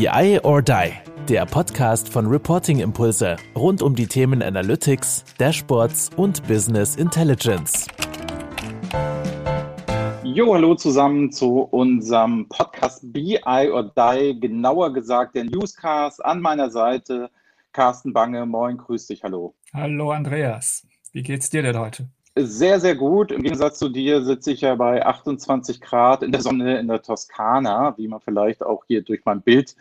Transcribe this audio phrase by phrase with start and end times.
[0.00, 0.92] BI or Die,
[1.28, 7.86] der Podcast von Reporting Impulse rund um die Themen Analytics, Dashboards und Business Intelligence.
[10.22, 16.24] Jo, hallo zusammen zu unserem Podcast BI or Die, genauer gesagt der Newscast.
[16.24, 17.28] An meiner Seite
[17.72, 18.46] Carsten Bange.
[18.46, 19.54] Moin, grüß dich, hallo.
[19.74, 22.08] Hallo Andreas, wie geht's dir denn heute?
[22.36, 23.32] Sehr, sehr gut.
[23.32, 27.02] Im Gegensatz zu dir sitze ich ja bei 28 Grad in der Sonne in der
[27.02, 29.76] Toskana, wie man vielleicht auch hier durch mein Bild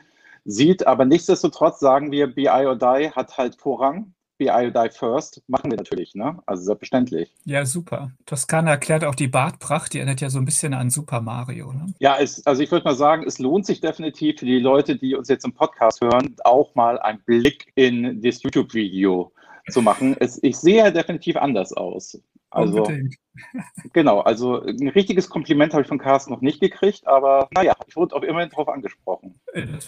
[0.45, 0.87] sieht.
[0.87, 4.13] Aber nichtsdestotrotz sagen wir, BI or Die hat halt Vorrang.
[4.37, 6.39] BI or Die first machen wir natürlich, ne?
[6.45, 7.35] Also selbstverständlich.
[7.43, 8.11] Ja, super.
[8.25, 11.93] Toskana erklärt auch die Bartpracht, die erinnert ja so ein bisschen an Super Mario, ne?
[11.99, 15.15] Ja, es, also ich würde mal sagen, es lohnt sich definitiv für die Leute, die
[15.15, 19.31] uns jetzt im Podcast hören, auch mal einen Blick in das YouTube-Video
[19.69, 20.15] zu machen.
[20.19, 22.17] Es, ich sehe ja definitiv anders aus.
[22.51, 23.15] Also, Unbedingt.
[23.93, 27.95] genau, also ein richtiges Kompliment habe ich von Carsten noch nicht gekriegt, aber naja, ich
[27.95, 29.39] wurde auch immerhin darauf angesprochen.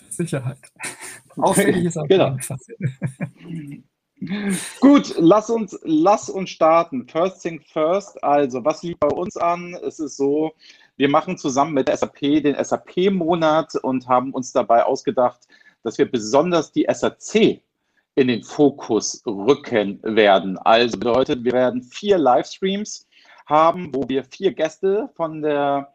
[0.10, 0.58] Sicherheit.
[1.38, 2.36] Okay, genau.
[4.82, 7.08] Gut, lass uns, lass uns starten.
[7.08, 8.22] First thing first.
[8.22, 9.74] Also, was liegt bei uns an?
[9.76, 10.52] Es ist so,
[10.98, 15.40] wir machen zusammen mit der SAP den SAP-Monat und haben uns dabei ausgedacht,
[15.84, 17.62] dass wir besonders die SAC
[18.22, 20.58] in den Fokus rücken werden.
[20.60, 23.08] Also bedeutet, wir werden vier Livestreams
[23.48, 25.94] haben, wo wir vier Gäste von der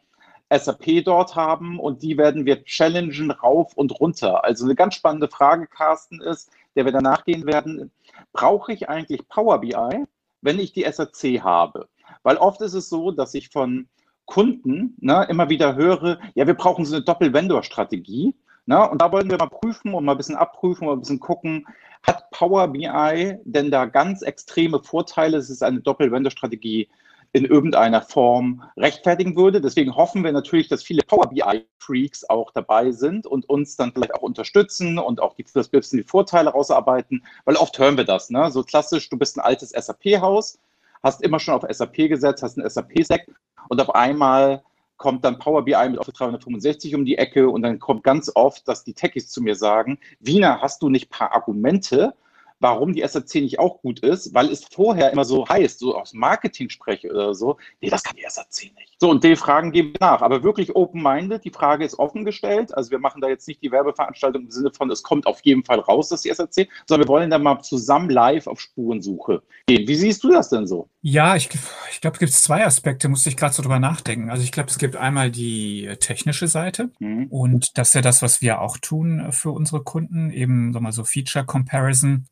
[0.53, 4.43] SAP dort haben und die werden wir challengen rauf und runter.
[4.43, 7.91] Also eine ganz spannende Frage, Carsten, ist, der wir danach gehen werden,
[8.33, 10.05] brauche ich eigentlich Power BI,
[10.41, 11.87] wenn ich die SAC habe?
[12.23, 13.87] Weil oft ist es so, dass ich von
[14.25, 18.35] Kunden ne, immer wieder höre, ja, wir brauchen so eine Doppel-Vendor-Strategie.
[18.65, 21.21] Ne, und da wollen wir mal prüfen und mal ein bisschen abprüfen und ein bisschen
[21.21, 21.65] gucken,
[22.03, 25.37] hat Power BI denn da ganz extreme Vorteile?
[25.37, 26.89] Es ist eine Doppel-Vendor-Strategie
[27.33, 29.61] in irgendeiner Form rechtfertigen würde.
[29.61, 34.15] Deswegen hoffen wir natürlich, dass viele Power BI-Freaks auch dabei sind und uns dann vielleicht
[34.15, 38.29] auch unterstützen und auch die, das bisschen die Vorteile rausarbeiten, weil oft hören wir das.
[38.29, 38.49] Ne?
[38.51, 40.59] So klassisch, du bist ein altes SAP-Haus,
[41.03, 43.27] hast immer schon auf SAP gesetzt, hast ein SAP-Stack
[43.69, 44.63] und auf einmal
[44.97, 48.67] kommt dann Power BI mit Office 365 um die Ecke und dann kommt ganz oft,
[48.67, 52.15] dass die Techies zu mir sagen, Wiener, hast du nicht paar Argumente,
[52.59, 56.13] warum die SAC nicht auch gut ist, weil es vorher immer so heißt, so aus
[56.13, 58.95] Marketing spreche oder so, nee, das kann die SAC nicht.
[58.99, 60.21] So, und die Fragen geben wir nach.
[60.21, 62.75] Aber wirklich open-minded, die Frage ist offen gestellt.
[62.75, 65.63] Also wir machen da jetzt nicht die Werbeveranstaltung im Sinne von, es kommt auf jeden
[65.63, 69.87] Fall raus, dass die SAC, sondern wir wollen da mal zusammen live auf Spurensuche gehen.
[69.87, 70.89] Wie siehst du das denn so?
[71.01, 71.49] Ja, ich,
[71.91, 74.31] ich glaube, es gibt zwei Aspekte, musste ich gerade so drüber nachdenken.
[74.31, 77.27] Also ich glaube, es gibt einmal die technische Seite mhm.
[77.27, 80.91] und das ist ja das, was wir auch tun für unsere Kunden, eben so mal
[80.91, 82.25] so Feature Comparison,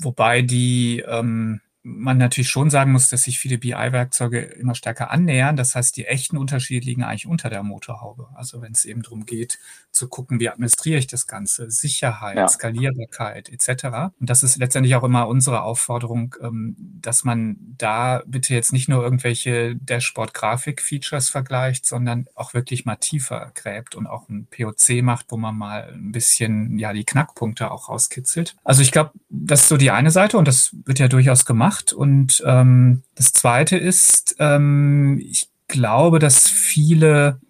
[0.00, 5.54] wobei die ähm, man natürlich schon sagen muss, dass sich viele BI-Werkzeuge immer stärker annähern.
[5.54, 8.26] Das heißt, die echten Unterschiede liegen eigentlich unter der Motorhaube.
[8.34, 9.60] Also wenn es eben darum geht,
[9.92, 12.48] zu gucken, wie administriere ich das Ganze, Sicherheit, ja.
[12.48, 14.10] Skalierbarkeit etc.
[14.18, 18.88] Und das ist letztendlich auch immer unsere Aufforderung, ähm, dass man da bitte jetzt nicht
[18.88, 25.26] nur irgendwelche Dashboard-Grafik-Features vergleicht, sondern auch wirklich mal tiefer gräbt und auch ein POC macht,
[25.28, 28.56] wo man mal ein bisschen ja die Knackpunkte auch rauskitzelt.
[28.64, 31.75] Also ich glaube, das ist so die eine Seite und das wird ja durchaus gemacht
[31.76, 31.92] gemacht.
[31.92, 37.40] Und ähm, das Zweite ist, ähm, ich glaube, dass viele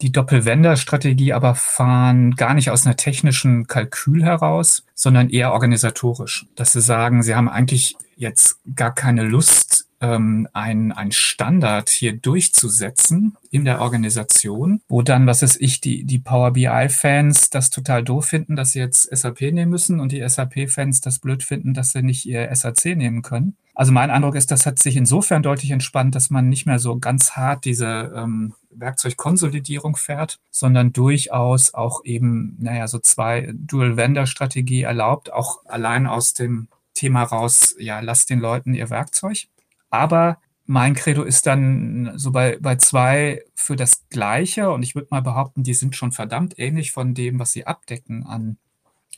[0.00, 6.46] die Doppelwender-Strategie aber fahren gar nicht aus einer technischen Kalkül heraus, sondern eher organisatorisch.
[6.56, 9.73] Dass sie sagen, sie haben eigentlich jetzt gar keine Lust,
[10.04, 16.04] ähm, ein, ein Standard hier durchzusetzen in der Organisation, wo dann, was ist ich, die,
[16.04, 20.26] die Power BI-Fans das total doof finden, dass sie jetzt SAP nehmen müssen und die
[20.26, 23.56] SAP-Fans das blöd finden, dass sie nicht ihr SAC nehmen können.
[23.74, 26.98] Also mein Eindruck ist, das hat sich insofern deutlich entspannt, dass man nicht mehr so
[26.98, 35.32] ganz hart diese ähm, Werkzeugkonsolidierung fährt, sondern durchaus auch eben, naja, so zwei Dual-Vendor-Strategie erlaubt,
[35.32, 39.48] auch allein aus dem Thema raus, ja, lasst den Leuten ihr Werkzeug.
[39.94, 45.08] Aber mein Credo ist dann so bei, bei zwei für das Gleiche und ich würde
[45.10, 48.58] mal behaupten, die sind schon verdammt ähnlich von dem, was sie abdecken an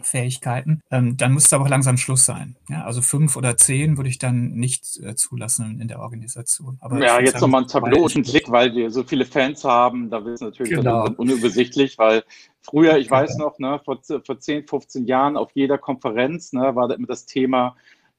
[0.02, 2.56] Fähigkeiten, ähm, dann muss es aber auch langsam Schluss sein.
[2.68, 6.76] Ja, also fünf oder zehn würde ich dann nicht äh, zulassen in der Organisation.
[6.80, 10.10] Aber ja, jetzt nochmal ein Tableau und ein Klick, weil wir so viele Fans haben,
[10.10, 11.08] da wird es natürlich genau.
[11.16, 12.24] unübersichtlich, weil
[12.60, 16.88] früher, ich weiß noch, ne, vor, vor 10, 15 Jahren auf jeder Konferenz ne, war
[16.88, 17.74] da immer das Thema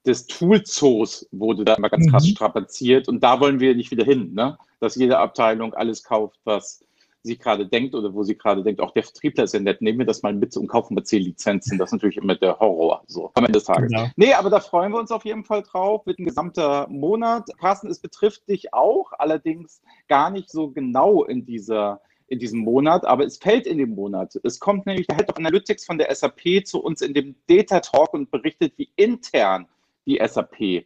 [0.07, 2.31] des Toolzoos wurde da immer ganz krass mhm.
[2.31, 4.57] strapaziert und da wollen wir nicht wieder hin, ne?
[4.79, 6.83] dass jede Abteilung alles kauft, was
[7.23, 9.99] sie gerade denkt oder wo sie gerade denkt, auch der Vertriebler ist ja nett, nehmen
[9.99, 11.77] wir das mal mit und kaufen wir zehn Lizenzen.
[11.77, 13.91] Das ist natürlich immer der Horror, so am Ende des Tages.
[13.91, 14.07] Genau.
[14.15, 16.05] Nee, aber da freuen wir uns auf jeden Fall drauf.
[16.05, 17.49] Wird ein gesamter Monat.
[17.59, 23.05] Carsten, es betrifft dich auch, allerdings gar nicht so genau in dieser in diesem Monat,
[23.05, 24.37] aber es fällt in den Monat.
[24.43, 27.79] Es kommt nämlich der Head of Analytics von der SAP zu uns in dem Data
[27.79, 29.65] Talk und berichtet, wie intern
[30.07, 30.85] die SAP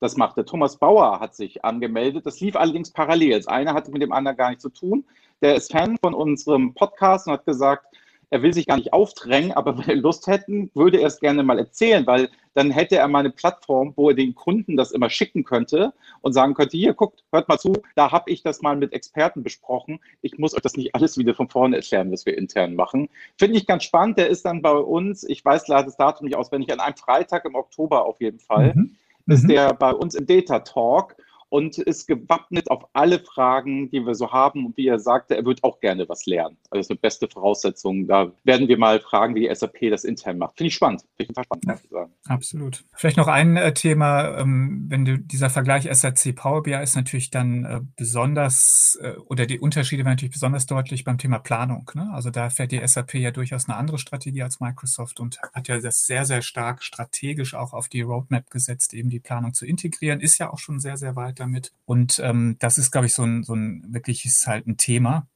[0.00, 0.36] das macht.
[0.36, 2.24] Der Thomas Bauer hat sich angemeldet.
[2.26, 3.36] Das lief allerdings parallel.
[3.36, 5.04] Das eine hatte mit dem anderen gar nichts zu tun.
[5.42, 7.86] Der ist Fan von unserem Podcast und hat gesagt,
[8.30, 11.42] er will sich gar nicht aufdrängen, aber wenn er Lust hätten, würde er es gerne
[11.42, 15.10] mal erzählen, weil dann hätte er mal eine Plattform, wo er den Kunden das immer
[15.10, 15.92] schicken könnte
[16.22, 19.42] und sagen könnte, hier, guckt, hört mal zu, da habe ich das mal mit Experten
[19.42, 20.00] besprochen.
[20.22, 23.08] Ich muss euch das nicht alles wieder von vorne erklären, was wir intern machen.
[23.38, 24.18] Finde ich ganz spannend.
[24.18, 27.44] Der ist dann bei uns, ich weiß leider das Datum nicht auswendig, an einem Freitag
[27.44, 28.74] im Oktober auf jeden Fall.
[28.74, 28.96] Mhm
[29.28, 29.48] ist mhm.
[29.48, 31.16] der bei uns im Data Talk
[31.50, 34.66] und ist gewappnet auf alle Fragen, die wir so haben.
[34.66, 36.56] Und wie er sagte, er wird auch gerne was lernen.
[36.70, 38.06] Also das ist eine beste Voraussetzung.
[38.06, 40.56] Da werden wir mal fragen, wie die SAP das intern macht.
[40.56, 41.04] Finde ich spannend.
[41.16, 42.12] Finde ich spannend, ja, sagen.
[42.26, 42.84] Absolut.
[42.94, 47.30] Vielleicht noch ein äh, Thema, ähm, wenn du dieser Vergleich SAC Power BI ist natürlich
[47.30, 51.90] dann äh, besonders äh, oder die Unterschiede werden natürlich besonders deutlich beim Thema Planung.
[51.94, 52.10] Ne?
[52.12, 55.80] Also da fährt die SAP ja durchaus eine andere Strategie als Microsoft und hat ja
[55.80, 60.20] das sehr, sehr stark strategisch auch auf die Roadmap gesetzt, eben die Planung zu integrieren.
[60.20, 61.72] Ist ja auch schon sehr, sehr weit damit.
[61.84, 65.28] Und ähm, das ist, glaube ich, so ein, so ein wirklich ist halt ein Thema.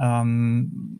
[0.00, 0.98] Ähm,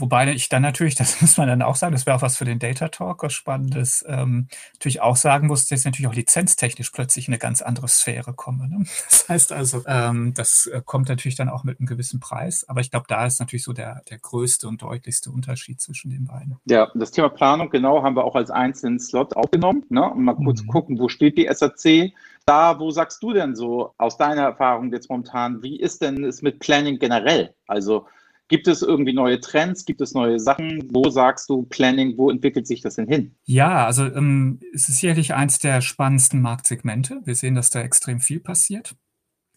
[0.00, 2.44] wobei ich dann natürlich, das muss man dann auch sagen, das wäre auch was für
[2.44, 6.90] den Data Talk, was Spannendes, ähm, natürlich auch sagen muss, dass ich natürlich auch lizenztechnisch
[6.90, 8.68] plötzlich in eine ganz andere Sphäre komme.
[8.68, 8.84] Ne?
[9.10, 12.80] Das heißt also, ähm, das äh, kommt natürlich dann auch mit einem gewissen Preis, aber
[12.80, 16.56] ich glaube, da ist natürlich so der, der größte und deutlichste Unterschied zwischen den beiden.
[16.64, 20.10] Ja, das Thema Planung, genau, haben wir auch als einzelnen Slot aufgenommen, ne?
[20.10, 20.68] um mal kurz mhm.
[20.68, 22.12] gucken, wo steht die SAC,
[22.46, 26.42] da, wo sagst du denn so aus deiner Erfahrung jetzt momentan, wie ist denn es
[26.42, 27.54] mit Planning generell?
[27.66, 28.06] Also
[28.50, 29.84] Gibt es irgendwie neue Trends?
[29.84, 30.88] Gibt es neue Sachen?
[30.90, 32.18] Wo sagst du Planning?
[32.18, 33.36] Wo entwickelt sich das denn hin?
[33.44, 37.20] Ja, also ähm, es ist sicherlich eins der spannendsten Marktsegmente.
[37.24, 38.96] Wir sehen, dass da extrem viel passiert.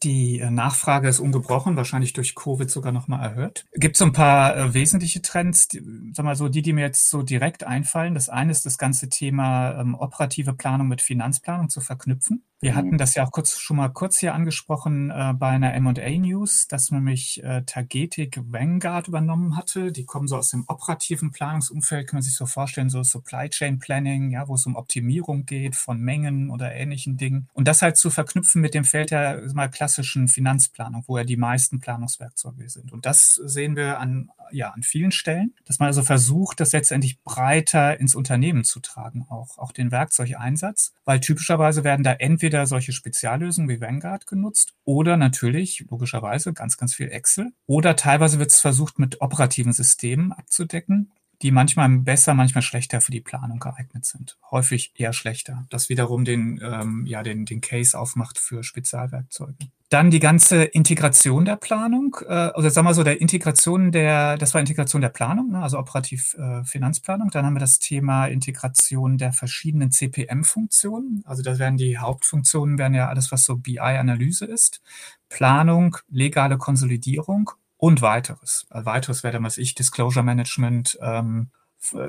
[0.04, 3.66] Die äh, Nachfrage ist ungebrochen, wahrscheinlich durch Covid sogar nochmal erhöht.
[3.74, 5.82] Gibt so ein paar äh, wesentliche Trends, die,
[6.14, 8.14] sag mal so, die, die mir jetzt so direkt einfallen.
[8.14, 12.44] Das eine ist das ganze Thema ähm, operative Planung mit Finanzplanung zu verknüpfen.
[12.64, 12.76] Wir mhm.
[12.76, 16.68] hatten das ja auch kurz, schon mal kurz hier angesprochen äh, bei einer M&A News,
[16.68, 19.92] dass nämlich äh, Tagetik Vanguard übernommen hatte.
[19.92, 23.80] Die kommen so aus dem operativen Planungsumfeld, kann man sich so vorstellen, so Supply Chain
[23.80, 27.50] Planning, ja, wo es um Optimierung geht von Mengen oder ähnlichen Dingen.
[27.54, 29.93] Und das halt zu verknüpfen mit dem Feld der mal klassischen
[30.28, 32.92] Finanzplanung, wo ja die meisten Planungswerkzeuge sind.
[32.92, 37.22] Und das sehen wir an, ja, an vielen Stellen, dass man also versucht, das letztendlich
[37.22, 42.94] breiter ins Unternehmen zu tragen, auch, auch den Werkzeugeinsatz, weil typischerweise werden da entweder solche
[42.94, 47.52] Speziallösungen wie Vanguard genutzt oder natürlich, logischerweise, ganz, ganz viel Excel.
[47.68, 51.12] Oder teilweise wird es versucht, mit operativen Systemen abzudecken,
[51.44, 54.38] die manchmal besser, manchmal schlechter für die Planung geeignet sind.
[54.50, 55.66] Häufig eher schlechter.
[55.70, 59.56] Das wiederum den, ähm, ja, den, den Case aufmacht für Spezialwerkzeuge.
[59.90, 64.54] Dann die ganze Integration der Planung, äh, oder sagen wir so, der Integration der, das
[64.54, 67.30] war Integration der Planung, ne, also operativ äh, Finanzplanung.
[67.30, 71.24] Dann haben wir das Thema Integration der verschiedenen CPM-Funktionen.
[71.28, 74.82] Also das werden die Hauptfunktionen, werden ja alles, was so BI-Analyse ist.
[75.30, 77.52] Planung, legale Konsolidierung
[77.84, 78.66] und weiteres.
[78.70, 81.50] Also weiteres wäre dann, was ich, Disclosure Management, ähm,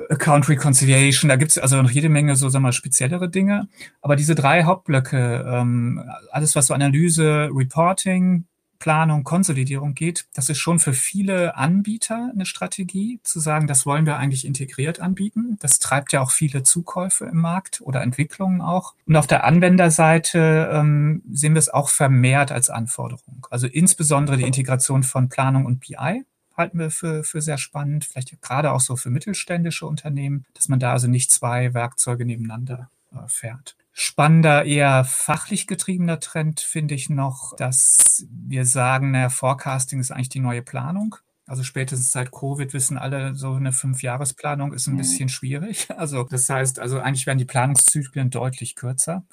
[0.09, 3.67] Account Reconciliation, da gibt es also noch jede Menge so, sagen wir mal, speziellere Dinge.
[4.01, 6.01] Aber diese drei Hauptblöcke, ähm,
[6.31, 8.45] alles was so Analyse, Reporting,
[8.79, 14.05] Planung, Konsolidierung geht, das ist schon für viele Anbieter eine Strategie, zu sagen, das wollen
[14.05, 15.57] wir eigentlich integriert anbieten.
[15.59, 18.93] Das treibt ja auch viele Zukäufe im Markt oder Entwicklungen auch.
[19.05, 23.47] Und auf der Anwenderseite ähm, sehen wir es auch vermehrt als Anforderung.
[23.49, 26.23] Also insbesondere die Integration von Planung und BI
[26.55, 30.79] halten wir für, für sehr spannend, vielleicht gerade auch so für mittelständische Unternehmen, dass man
[30.79, 33.75] da also nicht zwei Werkzeuge nebeneinander äh, fährt.
[33.97, 40.27] Spannender, eher fachlich getriebener Trend finde ich noch, dass wir sagen, naja, Forecasting ist eigentlich
[40.27, 41.15] die neue Planung.
[41.47, 45.87] Also spätestens seit Covid wissen alle, so eine Fünfjahresplanung ist ein bisschen schwierig.
[45.97, 49.23] Also das heißt, also eigentlich werden die Planungszyklen deutlich kürzer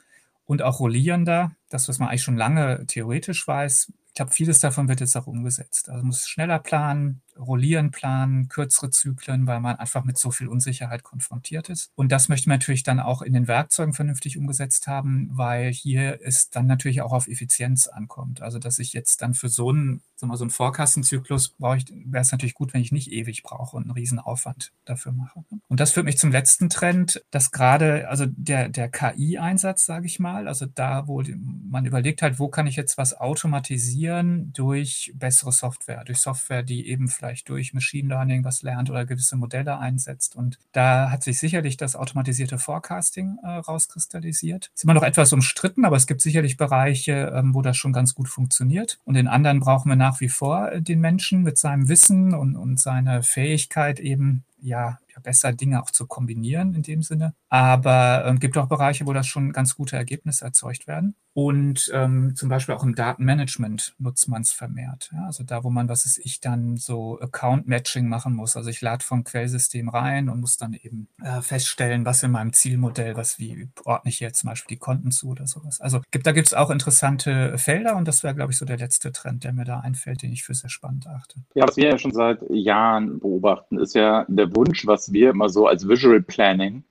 [0.45, 1.57] und auch rollierender.
[1.69, 5.27] Das, was man eigentlich schon lange theoretisch weiß, ich glaube, vieles davon wird jetzt auch
[5.27, 5.89] umgesetzt.
[5.89, 10.49] Also man muss schneller planen, rollieren planen, kürzere Zyklen, weil man einfach mit so viel
[10.49, 11.91] Unsicherheit konfrontiert ist.
[11.95, 16.21] Und das möchte man natürlich dann auch in den Werkzeugen vernünftig umgesetzt haben, weil hier
[16.23, 18.43] es dann natürlich auch auf Effizienz ankommt.
[18.43, 22.23] Also dass ich jetzt dann für so einen, sagen wir, so einen Vorkassenzyklus brauche wäre
[22.23, 25.45] es natürlich gut, wenn ich nicht ewig brauche und einen riesen Aufwand dafür mache.
[25.69, 30.19] Und das führt mich zum letzten Trend, dass gerade, also der, der KI-Einsatz, sage ich
[30.19, 31.23] mal, also da, wo
[31.69, 36.89] man überlegt halt, wo kann ich jetzt was automatisieren durch bessere Software, durch Software, die
[36.89, 40.35] eben vielleicht durch Machine Learning was lernt oder gewisse Modelle einsetzt.
[40.35, 44.71] Und da hat sich sicherlich das automatisierte Forecasting äh, rauskristallisiert.
[44.75, 48.15] Ist immer noch etwas umstritten, aber es gibt sicherlich Bereiche, ähm, wo das schon ganz
[48.15, 48.99] gut funktioniert.
[49.05, 52.57] Und in anderen brauchen wir nach wie vor äh, den Menschen mit seinem Wissen und,
[52.57, 57.35] und seiner Fähigkeit eben ja, besser Dinge auch zu kombinieren in dem Sinne.
[57.49, 61.15] Aber es äh, gibt auch Bereiche, wo das schon ganz gute Ergebnisse erzeugt werden.
[61.35, 65.11] Und ähm, zum Beispiel auch im Datenmanagement nutzt man es vermehrt.
[65.13, 65.25] Ja?
[65.27, 68.57] Also da, wo man, was ist ich, dann so Account-Matching machen muss.
[68.57, 72.53] Also ich lade vom Quellsystem rein und muss dann eben äh, feststellen, was in meinem
[72.53, 75.81] Zielmodell, was wie ordne ich jetzt zum Beispiel die Konten zu oder sowas.
[75.81, 78.77] Also gibt, da gibt es auch interessante Felder und das wäre, glaube ich, so der
[78.77, 81.41] letzte Trend, der mir da einfällt, den ich für sehr spannend achte.
[81.55, 85.49] Ja, was wir ja schon seit Jahren beobachten, ist ja der Wunsch, was wir immer
[85.49, 86.85] so als Visual Planning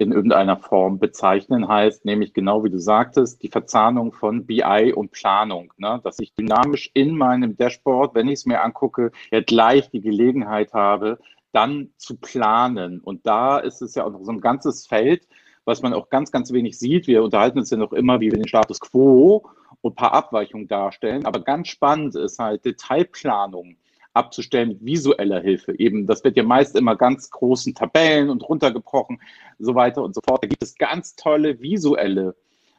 [0.00, 5.10] in irgendeiner Form bezeichnen, heißt nämlich genau wie du sagtest, die Verzahnung von BI und
[5.10, 6.00] Planung, ne?
[6.02, 10.72] dass ich dynamisch in meinem Dashboard, wenn ich es mir angucke, ja gleich die Gelegenheit
[10.72, 11.18] habe,
[11.52, 13.00] dann zu planen.
[13.00, 15.26] Und da ist es ja auch noch so ein ganzes Feld,
[15.66, 17.06] was man auch ganz, ganz wenig sieht.
[17.06, 19.44] Wir unterhalten uns ja noch immer, wie wir den Status quo
[19.82, 21.26] und ein paar Abweichungen darstellen.
[21.26, 23.76] Aber ganz spannend ist halt Detailplanung
[24.12, 25.78] abzustellen mit visueller Hilfe.
[25.78, 29.20] Eben, das wird ja meist immer ganz großen Tabellen und runtergebrochen,
[29.58, 30.42] so weiter und so fort.
[30.42, 32.34] Da gibt es ganz tolle visuelle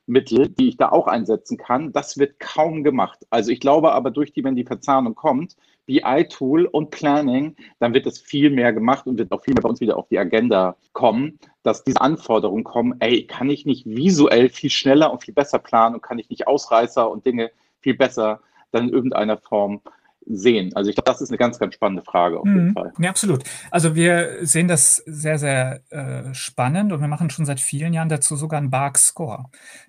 [0.08, 1.94] Mittel, die ich da auch einsetzen kann.
[1.94, 3.26] Das wird kaum gemacht.
[3.30, 8.06] Also ich glaube aber durch die, wenn die Verzahnung kommt, BI-Tool und Planning, dann wird
[8.06, 10.76] es viel mehr gemacht und wird auch viel mehr bei uns wieder auf die Agenda
[10.94, 15.60] kommen, dass diese Anforderungen kommen, ey, kann ich nicht visuell viel schneller und viel besser
[15.60, 19.82] planen und kann ich nicht Ausreißer und Dinge viel besser dann in irgendeiner Form
[20.26, 20.72] sehen?
[20.76, 22.74] Also ich glaube, das ist eine ganz, ganz spannende Frage auf jeden mhm.
[22.74, 22.94] Fall.
[23.00, 23.44] Ja, absolut.
[23.70, 28.10] Also wir sehen das sehr, sehr äh, spannend und wir machen schon seit vielen Jahren
[28.10, 29.46] dazu sogar einen BARC Score.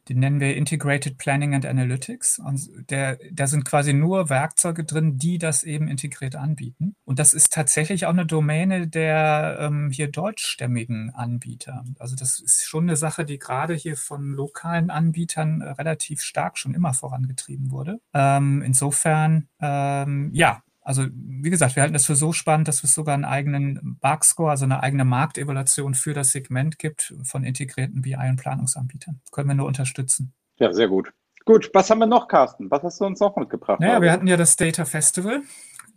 [0.08, 2.38] Den nennen wir Integrated Planning and Analytics.
[2.38, 6.96] Und der, da sind quasi nur Werkzeuge drin, die das eben integriert anbieten.
[7.04, 11.84] Und das ist tatsächlich auch eine Domäne der ähm, hier deutschstämmigen Anbieter.
[11.98, 16.58] Also das ist schon eine Sache, die gerade hier von lokalen Anbietern äh, relativ stark
[16.58, 18.00] schon immer vorangetrieben wurde.
[18.14, 22.94] Ähm, insofern ähm, ja, also wie gesagt, wir halten das für so spannend, dass es
[22.94, 28.16] sogar einen eigenen Bug-Score, also eine eigene Marktevaluation für das Segment gibt von integrierten BI-
[28.16, 29.20] und Planungsanbietern.
[29.30, 30.34] Können wir nur unterstützen.
[30.58, 31.12] Ja, sehr gut.
[31.44, 32.70] Gut, was haben wir noch, Carsten?
[32.70, 33.80] Was hast du uns noch mitgebracht?
[33.80, 35.42] Naja, wir hatten ja das Data Festival.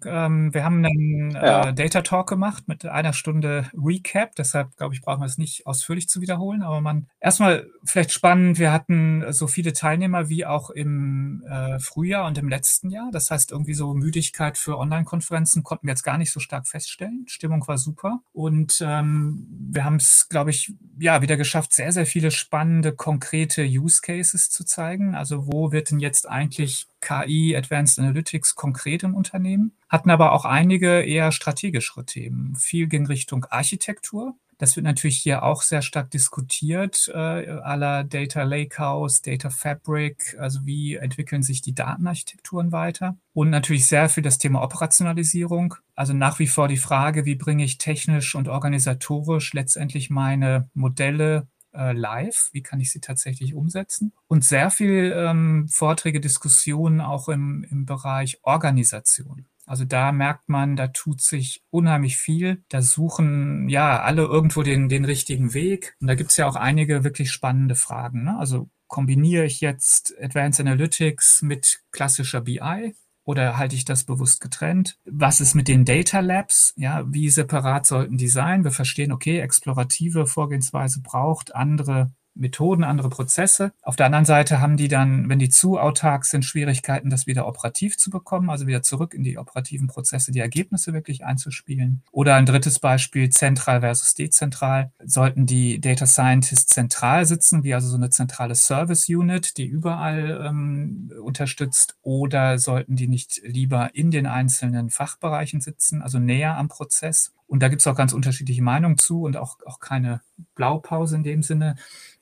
[0.08, 1.70] Ähm, wir haben einen ja.
[1.70, 4.36] äh, Data Talk gemacht mit einer Stunde Recap.
[4.36, 6.62] Deshalb, glaube ich, brauchen wir es nicht ausführlich zu wiederholen.
[6.62, 12.26] Aber man erstmal vielleicht spannend, wir hatten so viele Teilnehmer wie auch im äh, Frühjahr
[12.28, 13.10] und im letzten Jahr.
[13.12, 17.26] Das heißt, irgendwie so Müdigkeit für Online-Konferenzen konnten wir jetzt gar nicht so stark feststellen.
[17.28, 18.20] Stimmung war super.
[18.34, 23.64] Und ähm, wir haben es, glaube ich, ja, wieder geschafft, sehr, sehr viele spannende, konkrete
[23.64, 25.16] Use Cases zu zeigen.
[25.16, 30.46] Also wo wird denn jetzt eigentlich KI, Advanced Analytics konkret im Unternehmen, hatten aber auch
[30.46, 32.56] einige eher strategischere Themen.
[32.56, 34.36] Viel ging Richtung Architektur.
[34.58, 40.66] Das wird natürlich hier auch sehr stark diskutiert, äh, aller Data Lakehouse, Data Fabric, also
[40.66, 43.18] wie entwickeln sich die Datenarchitekturen weiter.
[43.34, 45.76] Und natürlich sehr viel das Thema Operationalisierung.
[45.94, 51.48] Also nach wie vor die Frage, wie bringe ich technisch und organisatorisch letztendlich meine Modelle
[51.76, 52.50] äh, live?
[52.52, 54.14] Wie kann ich sie tatsächlich umsetzen?
[54.28, 59.46] Und sehr viel ähm, Vorträge, Diskussionen auch im, im Bereich Organisation.
[59.66, 62.64] Also da merkt man, da tut sich unheimlich viel.
[62.70, 65.96] Da suchen ja alle irgendwo den, den richtigen Weg.
[66.00, 68.24] Und da gibt es ja auch einige wirklich spannende Fragen.
[68.24, 68.38] Ne?
[68.38, 72.96] Also kombiniere ich jetzt Advanced Analytics mit klassischer BI?
[73.26, 75.00] Oder halte ich das bewusst getrennt?
[75.06, 76.74] Was ist mit den Data Labs?
[76.78, 78.64] Ja, wie separat sollten die sein?
[78.64, 83.72] Wir verstehen, okay, explorative Vorgehensweise braucht andere Methoden, andere Prozesse.
[83.82, 87.48] Auf der anderen Seite haben die dann, wenn die zu autark sind, Schwierigkeiten, das wieder
[87.48, 92.04] operativ zu bekommen, also wieder zurück in die operativen Prozesse, die Ergebnisse wirklich einzuspielen.
[92.12, 94.92] Oder ein drittes Beispiel, zentral versus dezentral.
[95.04, 100.46] Sollten die Data Scientists zentral sitzen, wie also so eine zentrale Service Unit, die überall
[100.46, 106.68] ähm, unterstützt, oder sollten die nicht lieber in den einzelnen Fachbereichen sitzen, also näher am
[106.68, 107.34] Prozess?
[107.48, 110.22] Und da gibt es auch ganz unterschiedliche Meinungen zu und auch, auch keine
[110.56, 111.76] Blaupause in dem Sinne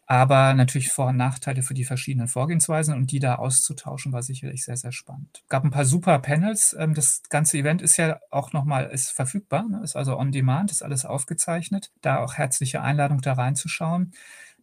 [0.06, 4.66] aber natürlich Vor- und Nachteile für die verschiedenen Vorgehensweisen und die da auszutauschen, war sicherlich
[4.66, 5.44] sehr, sehr spannend.
[5.48, 6.76] Gab ein paar super Panels.
[6.78, 9.82] Ähm, das ganze Event ist ja auch nochmal ist verfügbar, ne?
[9.84, 11.92] ist also on demand, ist alles aufgezeichnet.
[12.02, 14.14] Da auch herzliche Einladung, da reinzuschauen.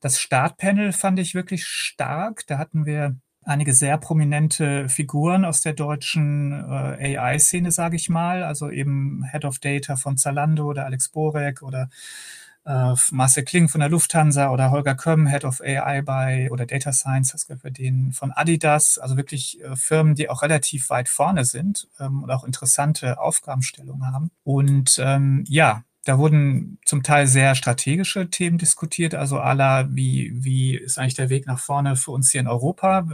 [0.01, 2.47] Das Startpanel fand ich wirklich stark.
[2.47, 8.43] Da hatten wir einige sehr prominente Figuren aus der deutschen äh, AI-Szene, sage ich mal.
[8.43, 11.89] Also eben Head of Data von Zalando oder Alex Borek oder
[12.65, 16.93] äh, Marcel Kling von der Lufthansa oder Holger Kömm, Head of AI bei oder Data
[16.93, 21.45] Science, das gehört denen von Adidas, also wirklich äh, Firmen, die auch relativ weit vorne
[21.45, 24.31] sind ähm, und auch interessante Aufgabenstellungen haben.
[24.45, 30.77] Und ähm, ja, da wurden zum Teil sehr strategische Themen diskutiert, also aller, wie, wie
[30.77, 33.07] ist eigentlich der Weg nach vorne für uns hier in Europa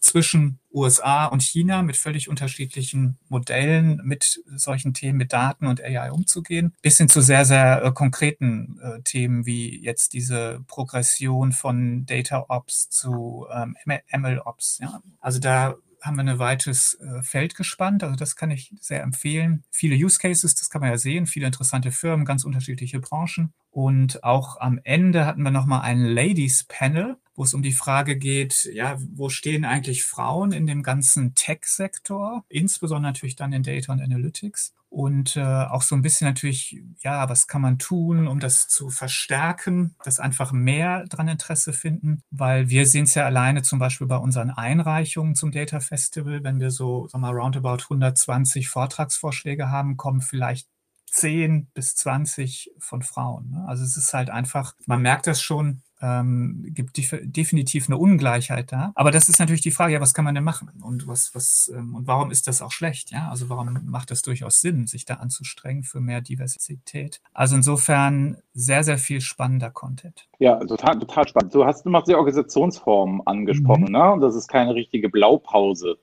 [0.00, 6.10] zwischen USA und China mit völlig unterschiedlichen Modellen mit solchen Themen, mit Daten und AI
[6.10, 12.06] umzugehen, bis hin zu sehr, sehr äh, konkreten äh, Themen wie jetzt diese Progression von
[12.06, 14.78] Data Ops zu ähm, ML Ops.
[14.80, 15.00] Ja.
[15.20, 18.02] Also da haben wir ein weites äh, Feld gespannt.
[18.02, 19.64] Also das kann ich sehr empfehlen.
[19.70, 23.52] Viele Use Cases, das kann man ja sehen, viele interessante Firmen, ganz unterschiedliche Branchen.
[23.70, 28.16] Und auch am Ende hatten wir nochmal ein Ladies Panel, wo es um die Frage
[28.16, 33.92] geht, ja, wo stehen eigentlich Frauen in dem ganzen Tech-Sektor, insbesondere natürlich dann in Data
[33.92, 38.38] und Analytics und äh, auch so ein bisschen natürlich, ja, was kann man tun, um
[38.38, 43.62] das zu verstärken, dass einfach mehr dran Interesse finden, weil wir sehen es ja alleine
[43.62, 47.82] zum Beispiel bei unseren Einreichungen zum Data Festival, wenn wir so, sagen wir mal, roundabout
[47.82, 50.68] 120 Vortragsvorschläge haben, kommen vielleicht
[51.10, 53.50] 10 bis 20 von Frauen.
[53.50, 53.64] Ne?
[53.66, 58.92] Also es ist halt einfach, man merkt das schon, ähm, gibt definitiv eine Ungleichheit da.
[58.94, 60.70] Aber das ist natürlich die Frage, ja, was kann man denn machen?
[60.82, 63.10] Und was, was, ähm, und warum ist das auch schlecht?
[63.10, 67.20] Ja, also warum macht es durchaus Sinn, sich da anzustrengen für mehr Diversität?
[67.32, 70.28] Also insofern sehr, sehr viel spannender Content.
[70.38, 71.54] Ja, total, total spannend.
[71.54, 73.92] Du hast, du machst die Organisationsform angesprochen, mhm.
[73.92, 74.12] ne?
[74.12, 75.98] Und das ist keine richtige Blaupause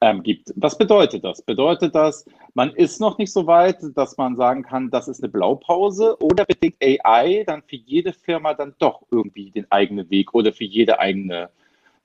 [0.00, 0.52] ähm, gibt.
[0.56, 1.42] Was bedeutet das?
[1.42, 2.24] Bedeutet das,
[2.54, 6.44] man ist noch nicht so weit, dass man sagen kann, das ist eine Blaupause oder
[6.44, 10.98] bedingt AI dann für jede Firma dann doch irgendwie den eigenen Weg oder für jede
[10.98, 11.50] eigene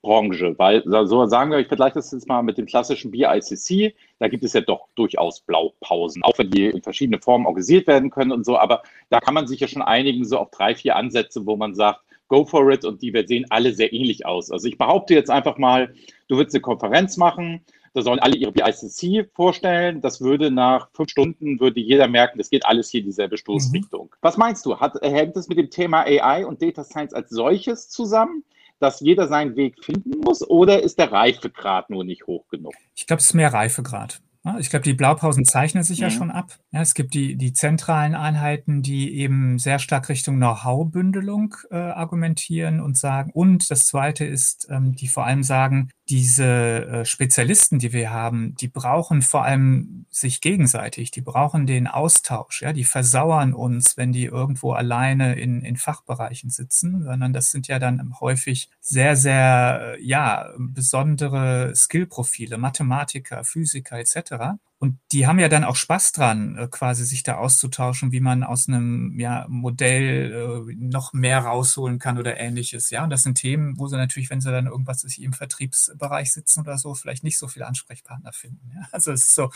[0.01, 0.55] Branche?
[0.57, 4.43] Weil, so sagen wir, ich vergleiche das jetzt mal mit dem klassischen BICC, da gibt
[4.43, 8.45] es ja doch durchaus Blaupausen, auch wenn die in verschiedene Formen organisiert werden können und
[8.45, 11.55] so, aber da kann man sich ja schon einigen, so auf drei, vier Ansätze, wo
[11.55, 14.51] man sagt, go for it und die sehen alle sehr ähnlich aus.
[14.51, 15.93] Also ich behaupte jetzt einfach mal,
[16.29, 17.59] du willst eine Konferenz machen,
[17.93, 19.99] da sollen alle ihre BICC vorstellen.
[19.99, 24.05] Das würde nach fünf Stunden, würde jeder merken, das geht alles hier in dieselbe Stoßrichtung.
[24.05, 24.17] Mhm.
[24.21, 24.79] Was meinst du?
[24.79, 28.43] Hat, hängt es mit dem Thema AI und Data Science als solches zusammen?
[28.79, 32.73] dass jeder seinen Weg finden muss oder ist der Reifegrad nur nicht hoch genug?
[32.95, 34.21] Ich glaube, es ist mehr Reifegrad.
[34.57, 36.17] Ich glaube, die Blaupausen zeichnen sich ja, ja mhm.
[36.17, 36.57] schon ab.
[36.71, 42.97] Es gibt die, die zentralen Einheiten, die eben sehr stark Richtung Know-how-Bündelung äh, argumentieren und
[42.97, 43.29] sagen.
[43.33, 48.53] Und das Zweite ist, ähm, die vor allem sagen, diese äh, Spezialisten, die wir haben,
[48.55, 54.11] die brauchen vor allem sich gegenseitig, die brauchen den Austausch, ja, die versauern uns, wenn
[54.11, 59.95] die irgendwo alleine in, in Fachbereichen sitzen, sondern das sind ja dann häufig sehr, sehr,
[60.01, 64.59] ja, besondere Skillprofile, Mathematiker, Physiker etc.
[64.81, 68.43] Und die haben ja dann auch Spaß dran, äh, quasi sich da auszutauschen, wie man
[68.43, 72.89] aus einem ja, Modell äh, noch mehr rausholen kann oder ähnliches.
[72.89, 76.33] Ja, und das sind Themen, wo sie natürlich, wenn sie dann irgendwas sich im Vertriebsbereich
[76.33, 78.71] sitzen oder so, vielleicht nicht so viele Ansprechpartner finden.
[78.73, 79.51] Ja, also es ist so.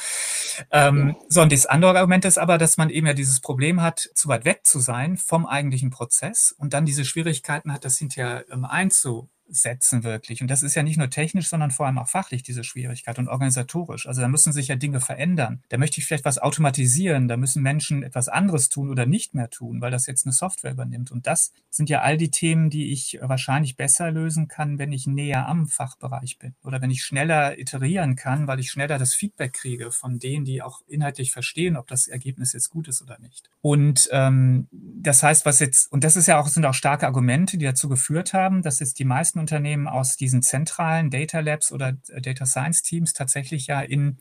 [0.69, 4.07] Ähm, so, und das andere Argument ist aber, dass man eben ja dieses Problem hat,
[4.13, 8.45] zu weit weg zu sein vom eigentlichen Prozess und dann diese Schwierigkeiten hat, das hinterher
[8.51, 10.41] ähm, einzu setzen wirklich.
[10.41, 13.27] Und das ist ja nicht nur technisch, sondern vor allem auch fachlich diese Schwierigkeit und
[13.27, 14.07] organisatorisch.
[14.07, 15.63] Also da müssen sich ja Dinge verändern.
[15.69, 17.27] Da möchte ich vielleicht was automatisieren.
[17.27, 20.71] Da müssen Menschen etwas anderes tun oder nicht mehr tun, weil das jetzt eine Software
[20.71, 21.11] übernimmt.
[21.11, 25.07] Und das sind ja all die Themen, die ich wahrscheinlich besser lösen kann, wenn ich
[25.07, 29.53] näher am Fachbereich bin oder wenn ich schneller iterieren kann, weil ich schneller das Feedback
[29.53, 33.49] kriege von denen, die auch inhaltlich verstehen, ob das Ergebnis jetzt gut ist oder nicht.
[33.61, 37.57] Und ähm, das heißt, was jetzt, und das ist ja auch, sind auch starke Argumente,
[37.57, 41.71] die dazu geführt haben, dass jetzt die meisten meisten Unternehmen aus diesen zentralen Data Labs
[41.71, 44.17] oder äh, Data Science Teams tatsächlich ja in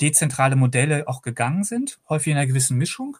[0.00, 3.16] dezentrale Modelle auch gegangen sind, häufig in einer gewissen Mischung,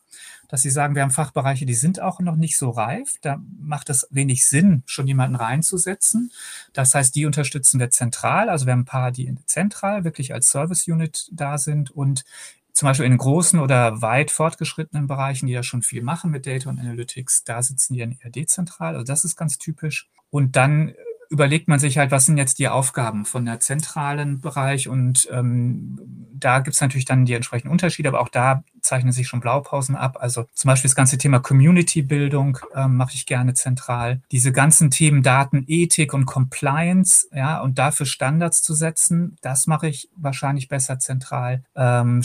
[0.49, 3.15] dass sie sagen, wir haben Fachbereiche, die sind auch noch nicht so reif.
[3.23, 6.33] Da macht es wenig Sinn, schon jemanden reinzusetzen.
[6.73, 8.49] Das heißt, die unterstützen wir zentral.
[8.49, 12.25] Also wir haben ein paar, die zentral wirklich als Service Unit da sind und
[12.73, 16.69] zum Beispiel in großen oder weit fortgeschrittenen Bereichen, die ja schon viel machen mit Data
[16.69, 18.95] und Analytics, da sitzen die dann eher dezentral.
[18.95, 20.09] Also das ist ganz typisch.
[20.31, 20.93] Und dann
[21.35, 25.99] überlegt man sich halt, was sind jetzt die Aufgaben von der zentralen Bereich und ähm,
[26.33, 29.97] da gibt es natürlich dann die entsprechenden Unterschiede, aber auch da zeichnen sich schon Blaupausen
[29.97, 30.19] ab.
[30.21, 34.21] Also zum Beispiel das ganze Thema Community-Bildung ähm, mache ich gerne zentral.
[34.31, 39.89] Diese ganzen Themen Daten, Ethik und Compliance, ja, und dafür Standards zu setzen, das mache
[39.89, 41.65] ich wahrscheinlich besser zentral.
[41.75, 42.23] Ähm,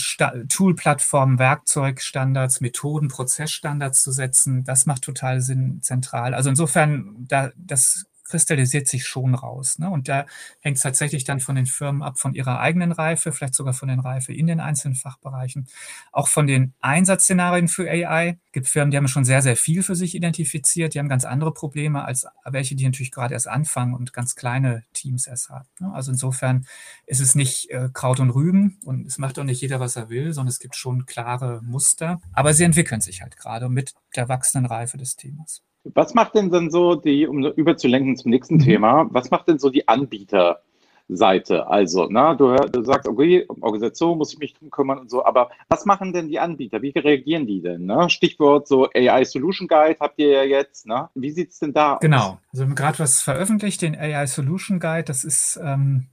[0.49, 6.35] Tool-Plattformen, Werkzeugstandards, Methoden, Prozessstandards zu setzen, das macht total Sinn zentral.
[6.35, 9.79] Also insofern, da, das kristallisiert sich schon raus.
[9.79, 9.89] Ne?
[9.89, 10.25] Und da
[10.61, 13.89] hängt es tatsächlich dann von den Firmen ab, von ihrer eigenen Reife, vielleicht sogar von
[13.89, 15.67] den Reife in den einzelnen Fachbereichen,
[16.11, 18.39] auch von den Einsatzszenarien für AI.
[18.45, 21.25] Es gibt Firmen, die haben schon sehr, sehr viel für sich identifiziert, die haben ganz
[21.25, 25.67] andere Probleme als welche, die natürlich gerade erst anfangen und ganz kleine Teams erst haben.
[25.79, 25.91] Ne?
[25.93, 26.65] Also insofern
[27.05, 30.09] ist es nicht äh, Kraut und Rüben und es macht auch nicht jeder, was er
[30.09, 32.21] will, sondern es gibt schon klare Muster.
[32.33, 35.63] Aber sie entwickeln sich halt gerade mit der wachsenden Reife des Themas.
[35.83, 38.59] Was macht denn dann so die, um überzulenken zum nächsten mhm.
[38.59, 41.67] Thema, was macht denn so die Anbieterseite?
[41.67, 45.23] Also, na, du, du sagst, okay, um Organisation muss ich mich drum kümmern und so,
[45.23, 46.81] aber was machen denn die Anbieter?
[46.81, 47.85] Wie reagieren die denn?
[47.85, 48.09] Ne?
[48.09, 50.85] Stichwort so AI Solution Guide habt ihr ja jetzt.
[50.85, 51.09] Ne?
[51.15, 52.01] Wie sieht es denn da aus?
[52.01, 55.05] Genau, also wir haben gerade was veröffentlicht, den AI Solution Guide.
[55.05, 56.07] Das ist ähm,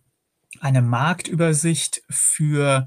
[0.61, 2.87] eine Marktübersicht für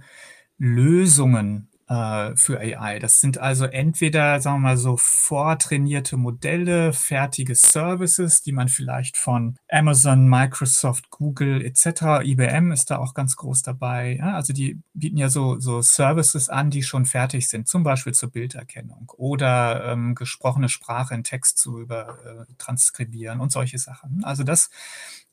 [0.58, 3.00] Lösungen äh, für AI.
[3.00, 9.18] Das sind also entweder, sagen wir mal so, vortrainierte Modelle, fertige Services, die man vielleicht
[9.18, 14.18] von Amazon, Microsoft, Google etc., IBM ist da auch ganz groß dabei.
[14.18, 14.36] Ja?
[14.36, 18.32] Also die bieten ja so, so Services an, die schon fertig sind, zum Beispiel zur
[18.32, 24.24] Bilderkennung oder ähm, gesprochene Sprache in Text zu über, äh, und solche Sachen.
[24.24, 24.70] Also das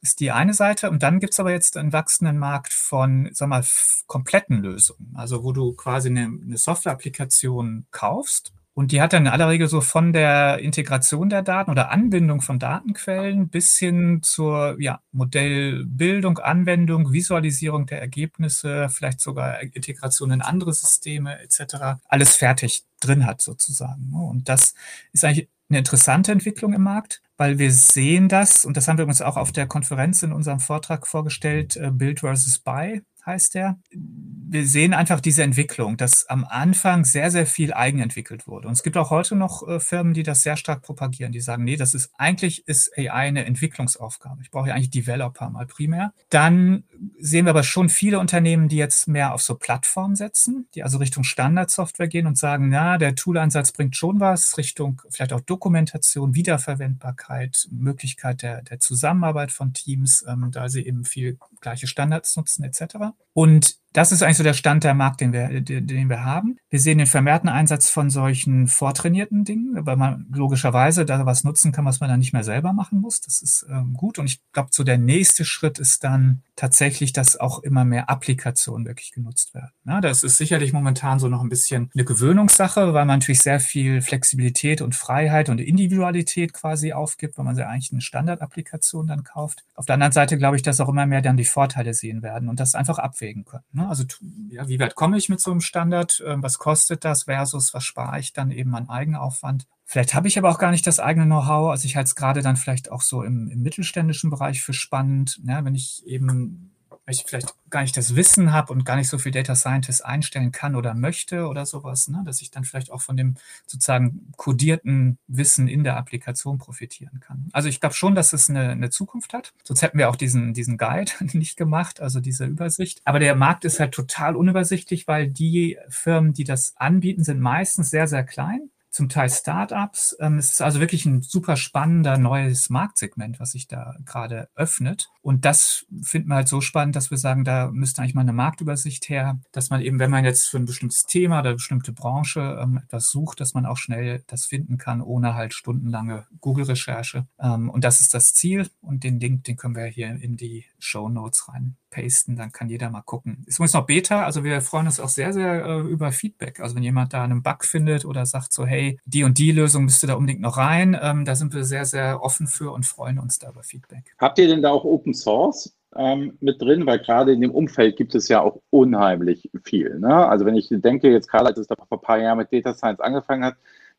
[0.03, 0.91] ist die eine Seite.
[0.91, 3.65] Und dann gibt es aber jetzt einen wachsenden Markt von, sag mal,
[4.07, 5.13] kompletten Lösungen.
[5.15, 9.69] Also wo du quasi eine, eine Software-Applikation kaufst und die hat dann in aller Regel
[9.69, 16.37] so von der Integration der Daten oder Anbindung von Datenquellen bis hin zur ja, Modellbildung,
[16.37, 21.97] Anwendung, Visualisierung der Ergebnisse, vielleicht sogar Integration in andere Systeme etc.
[22.05, 24.13] alles fertig drin hat sozusagen.
[24.13, 24.75] Und das
[25.15, 29.07] ist eigentlich eine interessante Entwicklung im Markt, weil wir sehen das, und das haben wir
[29.07, 33.79] uns auch auf der Konferenz in unserem Vortrag vorgestellt, äh, Build versus Buy heißt der.
[33.91, 38.69] Wir sehen einfach diese Entwicklung, dass am Anfang sehr, sehr viel eigenentwickelt wurde.
[38.69, 41.65] Und es gibt auch heute noch äh, Firmen, die das sehr stark propagieren, die sagen,
[41.65, 44.43] nee, das ist eigentlich ist AI eine Entwicklungsaufgabe.
[44.43, 46.13] Ich brauche ja eigentlich Developer mal primär.
[46.31, 46.85] Dann
[47.19, 50.99] sehen wir aber schon viele Unternehmen, die jetzt mehr auf so Plattformen setzen, die also
[50.99, 56.35] Richtung Standardsoftware gehen und sagen, na, der Toolansatz bringt schon was, Richtung vielleicht auch Dokumentation,
[56.35, 62.65] Wiederverwendbarkeit, Möglichkeit der, der Zusammenarbeit von Teams, ähm, da sie eben viel gleiche Standards nutzen
[62.65, 62.97] etc.
[63.33, 66.59] Und das ist eigentlich so der Stand der Markt, den wir, den wir haben.
[66.69, 71.73] Wir sehen den vermehrten Einsatz von solchen vortrainierten Dingen, weil man logischerweise da was nutzen
[71.73, 73.23] kann, was man dann nicht mehr selber machen muss.
[73.23, 74.19] Das ist ähm, gut.
[74.19, 78.87] Und ich glaube, so der nächste Schritt ist dann tatsächlich, dass auch immer mehr Applikationen
[78.87, 79.71] wirklich genutzt werden.
[79.87, 83.61] Ja, das ist sicherlich momentan so noch ein bisschen eine Gewöhnungssache, weil man natürlich sehr
[83.61, 89.25] viel Flexibilität und Freiheit und Individualität quasi aufgibt, weil man ja eigentlich eine Standardapplikation dann
[89.25, 89.65] kauft.
[89.75, 92.51] Auf der anderen Seite glaube ich, dass auch immer mehr dann die Vorteile sehen werden
[92.51, 93.65] und das einfach abwägen können.
[93.73, 93.86] Ne?
[93.89, 94.05] Also
[94.51, 96.23] ja, wie weit komme ich mit so einem Standard?
[96.27, 99.67] Ähm, was kostet das versus was spare ich dann eben an Eigenaufwand?
[99.85, 101.71] Vielleicht habe ich aber auch gar nicht das eigene Know-how.
[101.71, 105.41] Also ich halte es gerade dann vielleicht auch so im, im mittelständischen Bereich für spannend,
[105.45, 106.76] ja, wenn ich eben
[107.09, 110.51] ich vielleicht gar nicht das Wissen habe und gar nicht so viel Data Scientist einstellen
[110.51, 112.23] kann oder möchte oder sowas, ne?
[112.25, 117.49] dass ich dann vielleicht auch von dem sozusagen kodierten Wissen in der Applikation profitieren kann.
[117.53, 119.53] Also ich glaube schon, dass es eine, eine Zukunft hat.
[119.63, 123.01] Sonst hätten wir auch diesen, diesen Guide nicht gemacht, also diese Übersicht.
[123.05, 127.91] Aber der Markt ist halt total unübersichtlich, weil die Firmen, die das anbieten, sind meistens
[127.91, 130.17] sehr, sehr klein zum Teil Startups.
[130.21, 135.11] Ähm, es ist also wirklich ein super spannender neues Marktsegment, was sich da gerade öffnet.
[135.21, 138.33] Und das finden wir halt so spannend, dass wir sagen, da müsste eigentlich mal eine
[138.33, 142.59] Marktübersicht her, dass man eben, wenn man jetzt für ein bestimmtes Thema oder bestimmte Branche
[142.61, 147.27] ähm, etwas sucht, dass man auch schnell das finden kann, ohne halt stundenlange Google-Recherche.
[147.39, 148.71] Ähm, und das ist das Ziel.
[148.81, 152.69] Und den Link, den können wir hier in die Show Notes rein pasten, dann kann
[152.69, 153.45] jeder mal gucken.
[153.47, 156.61] Ist übrigens noch Beta, also wir freuen uns auch sehr, sehr äh, über Feedback.
[156.61, 159.85] Also wenn jemand da einen Bug findet oder sagt so, hey, die und die Lösung
[159.85, 163.19] müsste da unbedingt noch rein, ähm, da sind wir sehr, sehr offen für und freuen
[163.19, 164.15] uns da über Feedback.
[164.19, 165.75] Habt ihr denn da auch Open Source?
[165.95, 169.99] Ähm, mit drin, weil gerade in dem Umfeld gibt es ja auch unheimlich viel.
[169.99, 170.15] Ne?
[170.29, 172.75] Also wenn ich denke, jetzt gerade als es da vor ein paar Jahren mit Data
[172.75, 173.57] Science angefangen hat,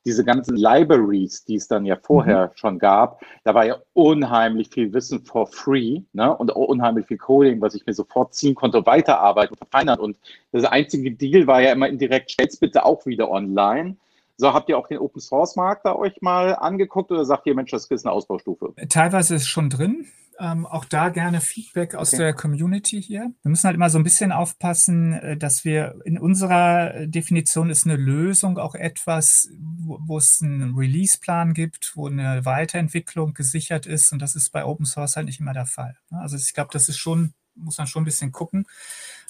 [0.07, 2.51] diese ganzen Libraries, die es dann ja vorher mhm.
[2.55, 6.33] schon gab, da war ja unheimlich viel Wissen for free ne?
[6.33, 9.99] und auch unheimlich viel Coding, was ich mir sofort ziehen konnte, weiterarbeiten und verfeinern.
[9.99, 10.17] Und
[10.53, 13.97] das einzige Deal war ja immer indirekt, stell's bitte auch wieder online.
[14.39, 17.55] So, habt ihr auch den Open Source Markt da euch mal angeguckt oder sagt ihr,
[17.55, 18.73] Mensch, das ist eine Ausbaustufe?
[18.87, 20.05] Teilweise ist schon drin.
[20.39, 22.21] Ähm, auch da gerne Feedback aus okay.
[22.21, 23.31] der Community hier.
[23.41, 27.87] Wir müssen halt immer so ein bisschen aufpassen, äh, dass wir in unserer Definition ist
[27.87, 34.13] eine Lösung auch etwas, wo, wo es einen Release-Plan gibt, wo eine Weiterentwicklung gesichert ist.
[34.13, 35.97] Und das ist bei Open Source halt nicht immer der Fall.
[36.11, 38.67] Also ich glaube, das ist schon, muss man schon ein bisschen gucken,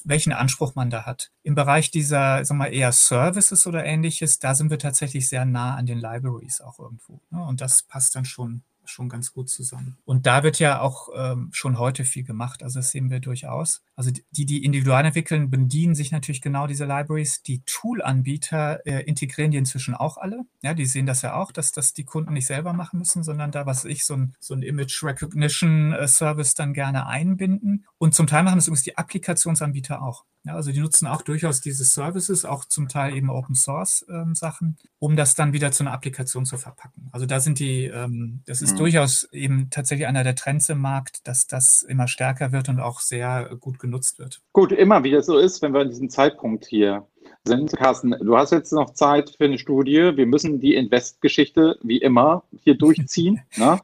[0.08, 1.32] welchen Anspruch man da hat.
[1.44, 5.46] Im Bereich dieser, sagen wir mal, eher Services oder ähnliches, da sind wir tatsächlich sehr
[5.46, 7.22] nah an den Libraries auch irgendwo.
[7.30, 7.44] Ne?
[7.44, 9.98] Und das passt dann schon schon ganz gut zusammen.
[10.06, 12.64] Und da wird ja auch ähm, schon heute viel gemacht.
[12.64, 13.82] Also das sehen wir durchaus.
[13.96, 17.42] Also die, die individual entwickeln, bedienen sich natürlich genau diese Libraries.
[17.44, 20.42] Die Tool-Anbieter äh, integrieren die inzwischen auch alle.
[20.62, 23.52] Ja, die sehen das ja auch, dass das die Kunden nicht selber machen müssen, sondern
[23.52, 27.86] da, was ich, so ein, so ein Image Recognition äh, Service dann gerne einbinden.
[27.98, 30.26] Und zum Teil machen das übrigens die Applikationsanbieter auch.
[30.48, 34.34] Ja, also die nutzen auch durchaus diese Services, auch zum Teil eben Open Source ähm,
[34.34, 37.10] Sachen, um das dann wieder zu einer Applikation zu verpacken.
[37.12, 38.84] Also da sind die, ähm, das ist mhm.
[38.84, 43.00] durchaus eben tatsächlich einer der Trends im Markt, dass das immer stärker wird und auch
[43.00, 44.42] sehr gut genutzt wird.
[44.54, 47.08] Gut, immer wie das so ist, wenn wir an diesem Zeitpunkt hier
[47.46, 47.72] sind.
[47.74, 50.12] Carsten, du hast jetzt noch Zeit für eine Studie.
[50.16, 53.42] Wir müssen die Invest-Geschichte wie immer hier durchziehen.
[53.56, 53.80] ne?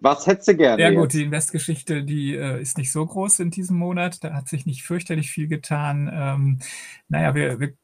[0.00, 0.82] Was hättest du gerne?
[0.82, 1.14] Ja gut, jetzt?
[1.14, 4.24] die Investgeschichte, die äh, ist nicht so groß in diesem Monat.
[4.24, 6.10] Da hat sich nicht fürchterlich viel getan.
[6.12, 6.58] Ähm,
[7.08, 7.74] naja, wir, wir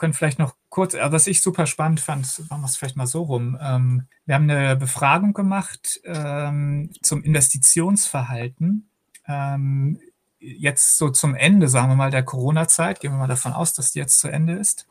[0.00, 3.06] können vielleicht noch kurz, äh, was ich super spannend fand, machen wir es vielleicht mal
[3.06, 3.56] so rum.
[3.60, 8.88] Ähm, wir haben eine Befragung gemacht ähm, zum Investitionsverhalten.
[9.28, 10.00] Ähm,
[10.40, 13.00] jetzt so zum Ende, sagen wir mal, der Corona-Zeit.
[13.00, 14.86] Gehen wir mal davon aus, dass die jetzt zu Ende ist.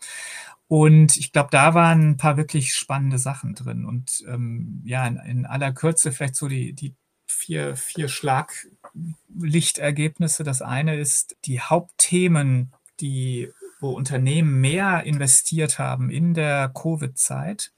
[0.67, 3.85] Und ich glaube, da waren ein paar wirklich spannende Sachen drin.
[3.85, 6.93] Und ähm, ja, in, in, aller Kürze vielleicht so die, die
[7.25, 10.43] vier, vier Schlaglichtergebnisse.
[10.43, 17.71] Das eine ist die Hauptthemen, die, wo Unternehmen mehr investiert haben in der Covid-Zeit,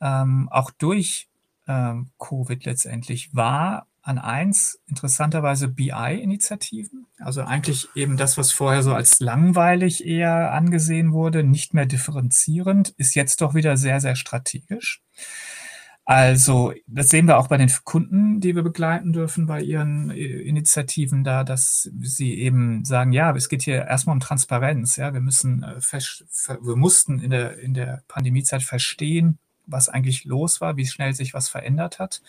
[0.00, 1.28] ähm, auch durch
[1.66, 7.06] ähm, Covid letztendlich, war an eins interessanterweise BI-Initiativen.
[7.18, 12.90] Also eigentlich eben das, was vorher so als langweilig eher angesehen wurde, nicht mehr differenzierend,
[12.96, 15.02] ist jetzt doch wieder sehr, sehr strategisch.
[16.04, 20.16] Also das sehen wir auch bei den Kunden, die wir begleiten dürfen bei ihren äh,
[20.16, 24.96] Initiativen da, dass sie eben sagen, ja, es geht hier erstmal um Transparenz.
[24.96, 30.60] Ja, wir müssen, äh, wir mussten in der, in der Pandemiezeit verstehen, was eigentlich los
[30.60, 32.20] war, wie schnell sich was verändert hat.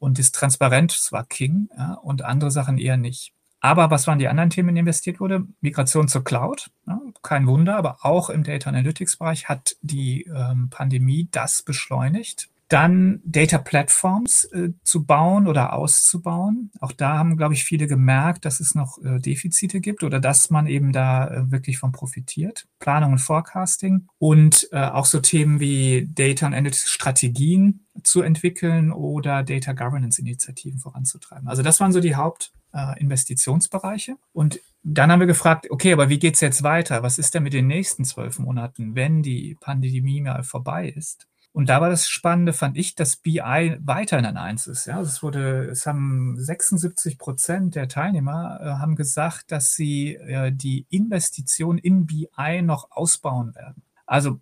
[0.00, 3.32] Und das Transparent war King ja, und andere Sachen eher nicht.
[3.60, 5.46] Aber was waren die anderen Themen, in die investiert wurde?
[5.60, 10.68] Migration zur Cloud, ja, kein Wunder, aber auch im Data Analytics Bereich hat die ähm,
[10.70, 12.48] Pandemie das beschleunigt.
[12.72, 16.70] Dann Data Platforms äh, zu bauen oder auszubauen.
[16.80, 20.48] Auch da haben, glaube ich, viele gemerkt, dass es noch äh, Defizite gibt oder dass
[20.48, 22.66] man eben da äh, wirklich von profitiert.
[22.78, 28.90] Planung und Forecasting und äh, auch so Themen wie Data und Analytics Strategien zu entwickeln
[28.90, 31.48] oder Data Governance Initiativen voranzutreiben.
[31.48, 34.16] Also das waren so die Hauptinvestitionsbereiche.
[34.32, 37.02] Und dann haben wir gefragt, okay, aber wie geht's jetzt weiter?
[37.02, 41.28] Was ist denn mit den nächsten zwölf Monaten, wenn die Pandemie mal vorbei ist?
[41.52, 44.86] Und da war das Spannende, fand ich, dass BI weiterhin ein Eins ist.
[44.86, 50.50] Ja, es wurde, es haben 76 Prozent der Teilnehmer äh, haben gesagt, dass sie äh,
[50.50, 53.82] die Investition in BI noch ausbauen werden.
[54.06, 54.40] Also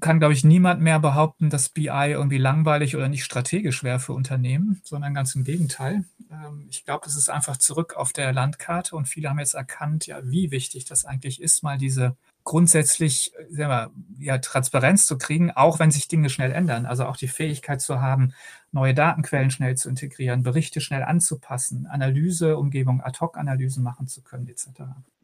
[0.00, 4.12] kann, glaube ich, niemand mehr behaupten, dass BI irgendwie langweilig oder nicht strategisch wäre für
[4.12, 6.04] Unternehmen, sondern ganz im Gegenteil.
[6.30, 10.06] Ähm, ich glaube, es ist einfach zurück auf der Landkarte und viele haben jetzt erkannt,
[10.06, 12.16] ja, wie wichtig das eigentlich ist, mal diese
[12.48, 16.86] grundsätzlich wir, ja, Transparenz zu kriegen, auch wenn sich Dinge schnell ändern.
[16.86, 18.32] Also auch die Fähigkeit zu haben,
[18.72, 24.66] neue Datenquellen schnell zu integrieren, Berichte schnell anzupassen, Analyseumgebung, Ad-Hoc-Analysen machen zu können, etc.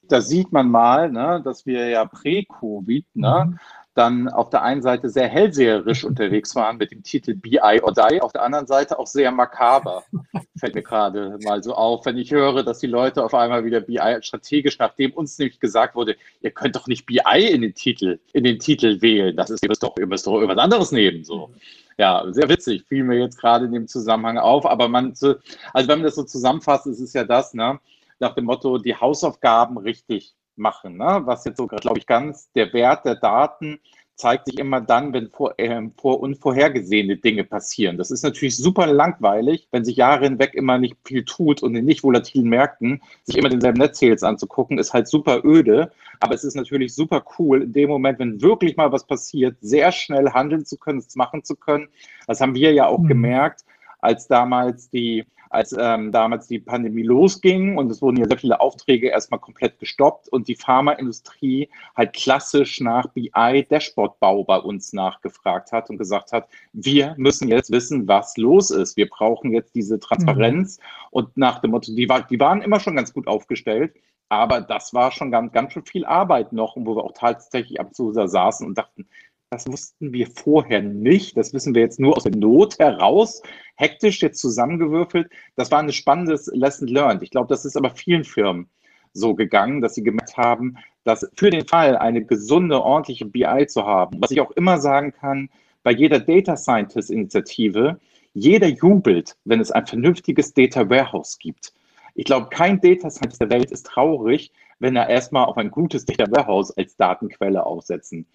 [0.06, 3.58] Da sieht man mal, ne, dass wir ja prä-Covid ne, mhm
[3.94, 8.20] dann auf der einen Seite sehr hellseherisch unterwegs waren mit dem Titel BI or Die,
[8.20, 10.02] auf der anderen Seite auch sehr makaber.
[10.56, 13.80] Fällt mir gerade mal so auf, wenn ich höre, dass die Leute auf einmal wieder
[13.80, 18.18] BI strategisch, nachdem uns nämlich gesagt wurde, ihr könnt doch nicht BI in den Titel,
[18.32, 19.36] in den Titel wählen.
[19.36, 21.50] Das ist, ihr müsst doch, ihr müsst doch irgendwas anderes nehmen, so.
[21.96, 25.36] Ja, sehr witzig, fiel mir jetzt gerade in dem Zusammenhang auf, aber man, also
[25.74, 27.78] wenn man das so zusammenfasst, ist es ja das, ne,
[28.18, 30.96] nach dem Motto, die Hausaufgaben richtig machen.
[30.96, 31.22] Ne?
[31.24, 33.80] Was jetzt so, glaube ich, ganz der Wert der Daten
[34.16, 37.98] zeigt sich immer dann, wenn vor, äh, vor unvorhergesehene Dinge passieren.
[37.98, 41.84] Das ist natürlich super langweilig, wenn sich Jahre hinweg immer nicht viel tut und in
[41.84, 45.90] nicht volatilen Märkten sich immer denselben Netzsales anzugucken, ist halt super öde.
[46.20, 49.90] Aber es ist natürlich super cool, in dem Moment, wenn wirklich mal was passiert, sehr
[49.90, 51.88] schnell handeln zu können, es machen zu können.
[52.28, 53.08] Das haben wir ja auch mhm.
[53.08, 53.64] gemerkt,
[54.00, 58.60] als damals die als ähm, damals die Pandemie losging und es wurden ja sehr viele
[58.60, 65.90] Aufträge erstmal komplett gestoppt und die Pharmaindustrie halt klassisch nach BI-Dashboard-Bau bei uns nachgefragt hat
[65.90, 68.96] und gesagt hat, wir müssen jetzt wissen, was los ist.
[68.96, 70.84] Wir brauchen jetzt diese Transparenz mhm.
[71.12, 73.94] und nach dem Motto, die, war, die waren immer schon ganz gut aufgestellt,
[74.28, 77.94] aber das war schon ganz, ganz schön viel Arbeit noch, wo wir auch tatsächlich ab
[77.94, 79.06] zu saßen und dachten,
[79.54, 81.36] das wussten wir vorher nicht.
[81.36, 83.42] Das wissen wir jetzt nur aus der Not heraus,
[83.76, 85.30] hektisch jetzt zusammengewürfelt.
[85.56, 87.22] Das war ein spannendes Lesson learned.
[87.22, 88.68] Ich glaube, das ist aber vielen Firmen
[89.12, 93.86] so gegangen, dass sie gemerkt haben, dass für den Fall eine gesunde, ordentliche BI zu
[93.86, 95.48] haben, was ich auch immer sagen kann,
[95.84, 98.00] bei jeder Data Scientist Initiative,
[98.36, 101.72] Jeder jubelt, wenn es ein vernünftiges Data Warehouse gibt.
[102.16, 104.50] Ich glaube, kein Data Scientist der Welt ist traurig,
[104.84, 108.26] wenn er erstmal auf ein gutes Data Warehouse als Datenquelle aufsetzen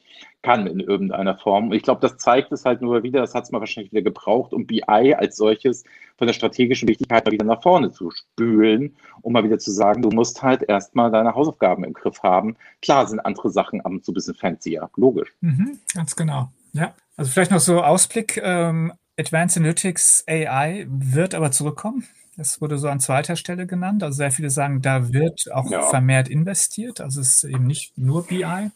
[0.41, 1.67] kann in irgendeiner Form.
[1.67, 4.01] Und ich glaube, das zeigt es halt nur wieder, das hat es mal wahrscheinlich wieder
[4.01, 5.83] gebraucht, um BI als solches
[6.17, 10.01] von der strategischen Wichtigkeit mal wieder nach vorne zu spülen, um mal wieder zu sagen,
[10.01, 12.55] du musst halt erstmal deine Hausaufgaben im Griff haben.
[12.81, 15.31] Klar sind andere Sachen ab und zu ein bisschen fancier, logisch.
[15.41, 16.49] Mhm, ganz genau.
[16.73, 18.41] Ja, also vielleicht noch so Ausblick.
[18.43, 22.07] Ähm, Advanced Analytics AI wird aber zurückkommen.
[22.39, 24.01] Das wurde so an zweiter Stelle genannt.
[24.01, 25.81] Also sehr viele sagen, da wird auch ja.
[25.89, 27.01] vermehrt investiert.
[27.01, 28.71] Also es ist eben nicht nur BI,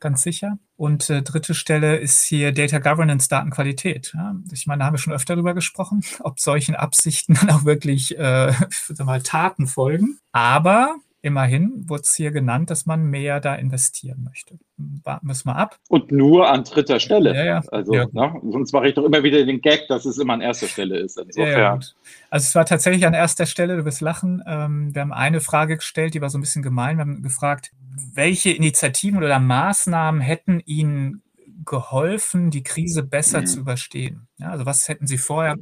[0.00, 0.58] ganz sicher.
[0.76, 4.12] Und äh, dritte Stelle ist hier Data Governance, Datenqualität.
[4.14, 7.64] Ja, ich meine, da haben wir schon öfter darüber gesprochen, ob solchen Absichten dann auch
[7.64, 8.52] wirklich äh,
[9.02, 10.18] mal Taten folgen.
[10.32, 14.60] Aber Immerhin wurde es hier genannt, dass man mehr da investieren möchte.
[14.76, 15.76] Warten wir es mal ab.
[15.88, 17.34] Und nur an dritter Stelle.
[17.34, 17.62] Ja, ja.
[17.72, 18.06] Also, ja.
[18.12, 18.40] Ne?
[18.48, 21.18] sonst mache ich doch immer wieder den Gag, dass es immer an erster Stelle ist.
[21.18, 21.82] Insofern.
[22.30, 24.40] Also es war tatsächlich an erster Stelle, du wirst lachen.
[24.46, 26.96] Ähm, wir haben eine Frage gestellt, die war so ein bisschen gemein.
[26.96, 27.72] Wir haben gefragt,
[28.14, 31.22] welche Initiativen oder Maßnahmen hätten Ihnen
[31.64, 33.46] geholfen, die Krise besser mhm.
[33.46, 34.28] zu überstehen?
[34.36, 35.56] Ja, also was hätten Sie vorher?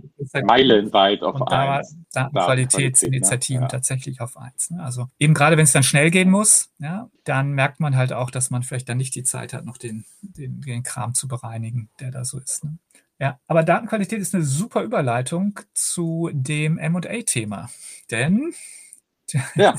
[0.45, 1.97] Meilenweit auf und da eins.
[2.13, 3.69] Datenqualitätsinitiativen ja.
[3.69, 4.71] tatsächlich auf eins.
[4.71, 4.83] Ne?
[4.83, 8.31] Also eben gerade, wenn es dann schnell gehen muss, ja, dann merkt man halt auch,
[8.31, 11.91] dass man vielleicht dann nicht die Zeit hat, noch den, den, den Kram zu bereinigen,
[12.01, 12.65] der da so ist.
[12.65, 12.79] Ne?
[13.19, 17.71] Ja, aber Datenqualität ist eine super Überleitung zu dem M&A-Thema.
[18.11, 18.53] Denn
[19.55, 19.75] ja.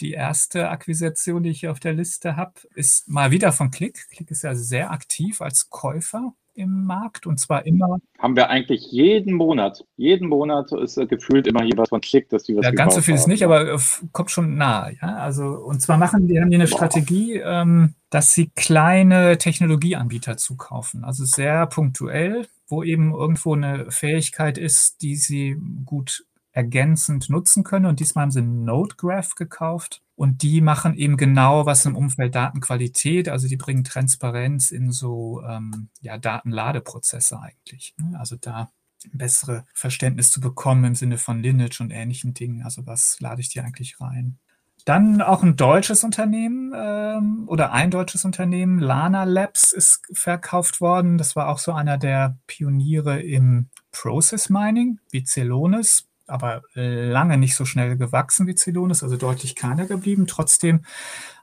[0.00, 4.08] Die erste Akquisition, die ich hier auf der Liste habe, ist mal wieder von Click.
[4.10, 7.98] Click ist ja sehr aktiv als Käufer im Markt und zwar immer.
[8.18, 12.44] Haben wir eigentlich jeden Monat, jeden Monat ist gefühlt immer hier was von Klick, dass
[12.44, 13.78] die was Ja, ganz so viel ist nicht, aber äh,
[14.12, 14.90] kommt schon nah.
[14.90, 15.16] Ja?
[15.16, 16.76] Also, und zwar machen die, haben die eine Boah.
[16.76, 21.04] Strategie, ähm, dass sie kleine Technologieanbieter zukaufen.
[21.04, 26.24] Also sehr punktuell, wo eben irgendwo eine Fähigkeit ist, die sie gut
[26.56, 27.84] ergänzend nutzen können.
[27.84, 30.00] Und diesmal haben sie Nodegraph gekauft.
[30.14, 33.28] Und die machen eben genau was im Umfeld Datenqualität.
[33.28, 37.94] Also die bringen Transparenz in so ähm, ja, Datenladeprozesse eigentlich.
[37.98, 38.18] Ne?
[38.18, 38.70] Also da
[39.04, 42.62] ein besseres Verständnis zu bekommen im Sinne von Lineage und ähnlichen Dingen.
[42.62, 44.38] Also was lade ich dir eigentlich rein?
[44.86, 51.18] Dann auch ein deutsches Unternehmen ähm, oder ein deutsches Unternehmen, Lana Labs, ist verkauft worden.
[51.18, 57.54] Das war auch so einer der Pioniere im Process Mining, wie Celonis aber lange nicht
[57.54, 60.26] so schnell gewachsen wie Celonis, also deutlich kleiner geblieben.
[60.26, 60.84] Trotzdem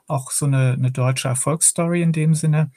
[0.06, 2.70] auch so eine, eine deutsche Erfolgsstory in dem Sinne.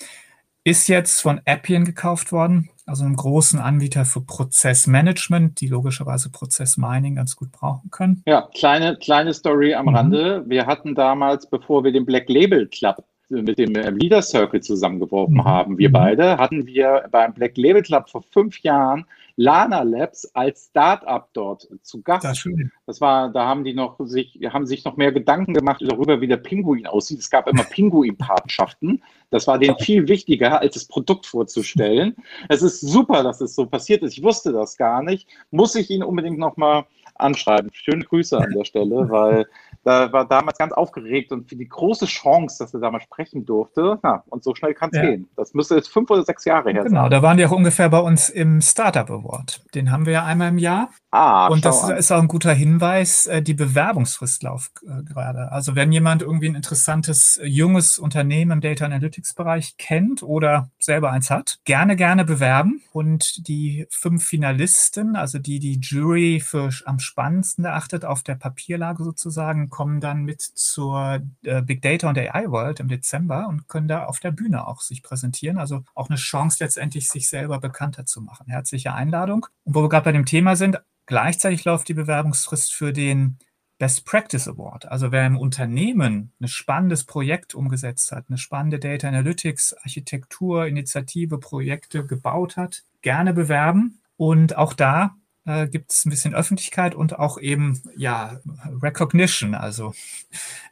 [0.64, 7.16] Ist jetzt von Appian gekauft worden, also einem großen Anbieter für Prozessmanagement, die logischerweise Prozessmining
[7.16, 8.22] ganz gut brauchen können.
[8.26, 9.96] Ja, kleine, kleine Story am mhm.
[9.96, 10.44] Rande.
[10.48, 15.46] Wir hatten damals, bevor wir den Black Label Club mit dem Leader Circle zusammengeworfen mhm.
[15.46, 15.94] haben, wir mhm.
[15.94, 19.06] beide, hatten wir beim Black Label Club vor fünf Jahren
[19.40, 22.26] Lana Labs als Startup dort zu Gast.
[22.26, 22.44] Das,
[22.88, 26.28] das, war, da haben die noch sich, haben sich noch mehr Gedanken gemacht darüber, wie
[26.28, 27.20] der Pinguin aussieht.
[27.20, 29.04] Es gab immer Pinguin-Partnerschaften.
[29.30, 32.16] Das war denen viel wichtiger, als das Produkt vorzustellen.
[32.50, 34.18] Es ist super, dass es so passiert ist.
[34.18, 35.28] Ich wusste das gar nicht.
[35.52, 36.86] Muss ich ihn unbedingt nochmal
[37.20, 37.70] anschreiben.
[37.74, 39.46] Schöne Grüße an der Stelle, weil
[39.88, 43.46] da war damals ganz aufgeregt und für die große Chance, dass er da mal sprechen
[43.46, 43.98] durfte.
[44.04, 45.04] Ja, und so schnell kann es ja.
[45.04, 45.30] gehen.
[45.38, 46.92] Das müsste jetzt fünf oder sechs Jahre her genau, sein.
[46.92, 49.64] Genau, da waren die auch ungefähr bei uns im Startup Award.
[49.76, 50.90] Den haben wir ja einmal im Jahr.
[51.12, 51.96] Ah, und das an.
[51.96, 55.54] ist auch ein guter Hinweis, äh, die Bewerbungsfrist läuft äh, gerade.
[55.54, 60.70] Also wenn jemand irgendwie ein interessantes, äh, junges Unternehmen im Data Analytics Bereich kennt oder
[60.80, 62.82] selber eins hat, gerne, gerne bewerben.
[62.92, 69.06] Und die fünf Finalisten, also die die Jury für am spannendsten erachtet auf der Papierlage
[69.06, 74.06] sozusagen, kommen dann mit zur Big Data und AI World im Dezember und können da
[74.06, 75.58] auf der Bühne auch sich präsentieren.
[75.58, 78.48] Also auch eine Chance letztendlich, sich selber bekannter zu machen.
[78.48, 79.46] Herzliche Einladung.
[79.66, 83.38] Und wo wir gerade bei dem Thema sind, Gleichzeitig läuft die Bewerbungsfrist für den
[83.80, 84.88] Best Practice Award.
[84.90, 91.38] Also wer im Unternehmen ein spannendes Projekt umgesetzt hat, eine spannende Data Analytics, Architektur, Initiative,
[91.38, 94.02] Projekte gebaut hat, gerne bewerben.
[94.18, 95.16] Und auch da
[95.48, 98.40] äh, gibt es ein bisschen Öffentlichkeit und auch eben ja
[98.82, 99.56] Recognition.
[99.56, 99.94] Also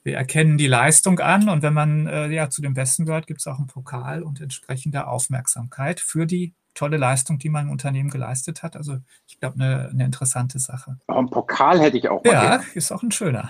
[0.03, 3.39] wir erkennen die Leistung an und wenn man äh, ja zu den Besten gehört, gibt
[3.39, 8.61] es auch einen Pokal und entsprechende Aufmerksamkeit für die tolle Leistung, die mein Unternehmen geleistet
[8.61, 8.75] hat.
[8.75, 10.97] Also ich glaube, eine, eine interessante Sache.
[11.07, 12.33] Aber einen Pokal hätte ich auch mal.
[12.33, 12.63] Ja, gerne.
[12.75, 13.49] ist auch ein schöner.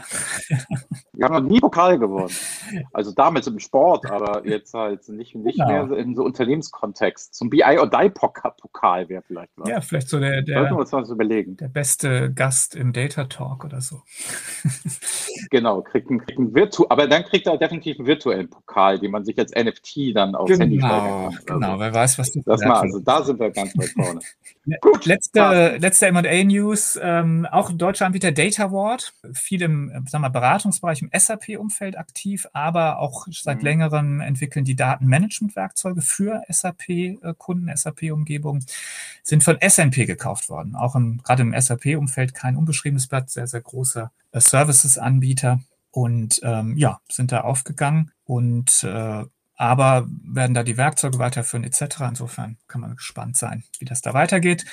[1.14, 2.34] Wir haben noch nie Pokal gewonnen.
[2.94, 5.86] Also damals im Sport, aber jetzt halt nicht, nicht genau.
[5.86, 7.34] mehr in so Unternehmenskontext.
[7.34, 9.70] Zum BI or Die Pokal wäre vielleicht was.
[9.70, 11.58] Ja, vielleicht so der, der, wir uns was überlegen.
[11.58, 14.02] der beste Gast im Data Talk oder so.
[15.52, 19.12] genau, kriegt einen, kriegt einen Virtu aber dann kriegt er definitiv einen virtuellen Pokal, den
[19.12, 21.46] man sich als NFT dann aufs genau, Handy steigern kann.
[21.46, 23.90] Genau, also, wer weiß, was du das mal, also da da sind wir ganz weit
[23.90, 24.20] vorne.
[24.82, 31.12] Gut, letzte, letzte M&A-News, ähm, auch deutscher Anbieter DataWard, viel im sagen wir, Beratungsbereich im
[31.14, 33.64] SAP-Umfeld aktiv, aber auch seit mhm.
[33.64, 38.66] längerem entwickeln die Datenmanagement-Werkzeuge für SAP-Kunden, SAP-Umgebungen,
[39.22, 40.76] sind von SNP gekauft worden.
[40.76, 45.60] Auch im, gerade im SAP-Umfeld kein unbeschriebenes Blatt, sehr, sehr großer äh, Services-Anbieter
[45.92, 49.24] und ähm, ja, sind da aufgegangen und äh,
[49.56, 52.02] aber werden da die Werkzeuge weiterführen etc.
[52.10, 54.66] Insofern kann man gespannt sein, wie das da weitergeht.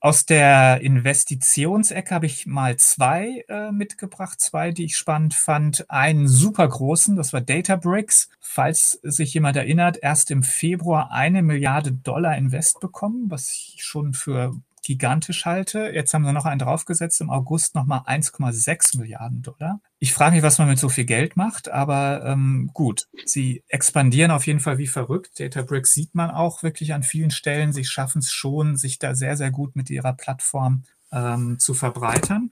[0.00, 5.90] Aus der Investitionsecke habe ich mal zwei äh, mitgebracht, zwei, die ich spannend fand.
[5.90, 8.28] Einen super großen, das war Databricks.
[8.38, 14.14] Falls sich jemand erinnert, erst im Februar eine Milliarde Dollar Invest bekommen, was ich schon
[14.14, 14.54] für
[14.88, 15.90] gigantisch halte.
[15.92, 19.82] Jetzt haben sie noch einen draufgesetzt, im August nochmal 1,6 Milliarden Dollar.
[19.98, 24.30] Ich frage mich, was man mit so viel Geld macht, aber ähm, gut, sie expandieren
[24.30, 25.38] auf jeden Fall wie verrückt.
[25.38, 27.74] Databricks sieht man auch wirklich an vielen Stellen.
[27.74, 32.50] Sie schaffen es schon, sich da sehr, sehr gut mit ihrer Plattform ähm, zu verbreitern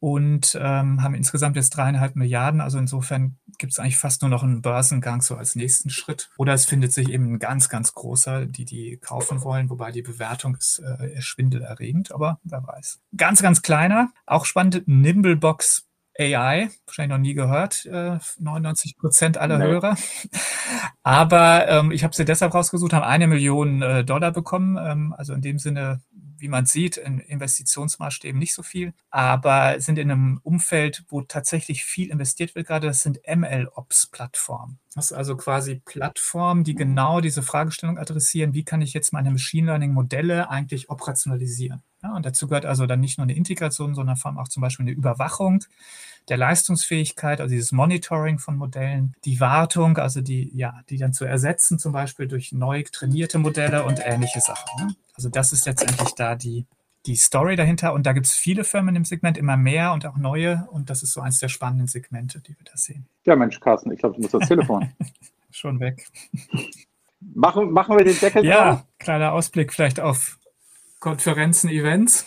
[0.00, 2.62] und ähm, haben insgesamt jetzt dreieinhalb Milliarden.
[2.62, 6.30] Also insofern gibt es eigentlich fast nur noch einen Börsengang so als nächsten Schritt.
[6.38, 10.02] Oder es findet sich eben ein ganz, ganz großer, die die kaufen wollen, wobei die
[10.02, 13.00] Bewertung ist äh, schwindelerregend, aber wer weiß.
[13.16, 15.86] Ganz, ganz kleiner, auch spannend, Nimblebox
[16.18, 19.64] AI, wahrscheinlich noch nie gehört, äh, 99 Prozent aller nee.
[19.64, 19.96] Hörer.
[21.02, 24.76] Aber ähm, ich habe sie deshalb rausgesucht, haben eine Million äh, Dollar bekommen.
[24.76, 26.02] Ähm, also in dem Sinne
[26.40, 31.84] wie man sieht, in Investitionsmaßstäben nicht so viel, aber sind in einem Umfeld, wo tatsächlich
[31.84, 32.86] viel investiert wird gerade.
[32.86, 34.78] Das sind ML-Ops-Plattformen.
[34.94, 39.30] Das ist also quasi Plattformen, die genau diese Fragestellung adressieren, wie kann ich jetzt meine
[39.30, 41.82] Machine Learning-Modelle eigentlich operationalisieren.
[42.02, 44.62] Ja, und dazu gehört also dann nicht nur eine Integration, sondern vor allem auch zum
[44.62, 45.64] Beispiel eine Überwachung
[46.28, 51.24] der Leistungsfähigkeit, also dieses Monitoring von Modellen, die Wartung, also die, ja, die dann zu
[51.24, 54.86] ersetzen, zum Beispiel durch neu trainierte Modelle und ähnliche Sachen.
[54.86, 54.94] Ne?
[55.14, 56.66] Also das ist letztendlich da die,
[57.06, 57.92] die Story dahinter.
[57.94, 60.68] Und da gibt es viele Firmen im Segment, immer mehr und auch neue.
[60.70, 63.06] Und das ist so eines der spannenden Segmente, die wir da sehen.
[63.24, 64.90] Ja, Mensch, Carsten, ich glaube, du musst das Telefon.
[65.50, 66.06] Schon weg.
[67.20, 68.84] Machen, machen wir den Deckel Ja, drauf?
[68.98, 70.38] kleiner Ausblick vielleicht auf
[71.00, 72.26] Konferenzen, Events.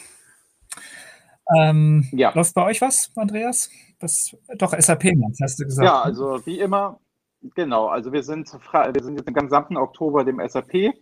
[1.58, 2.32] Ähm, ja.
[2.34, 3.70] Läuft bei euch was, Andreas?
[4.00, 5.06] Das, doch, SAP,
[5.42, 5.86] hast du gesagt.
[5.86, 7.00] Ja, also wie immer,
[7.56, 7.88] genau.
[7.88, 10.94] Also wir sind, wir sind jetzt im gesamten Oktober dem SAP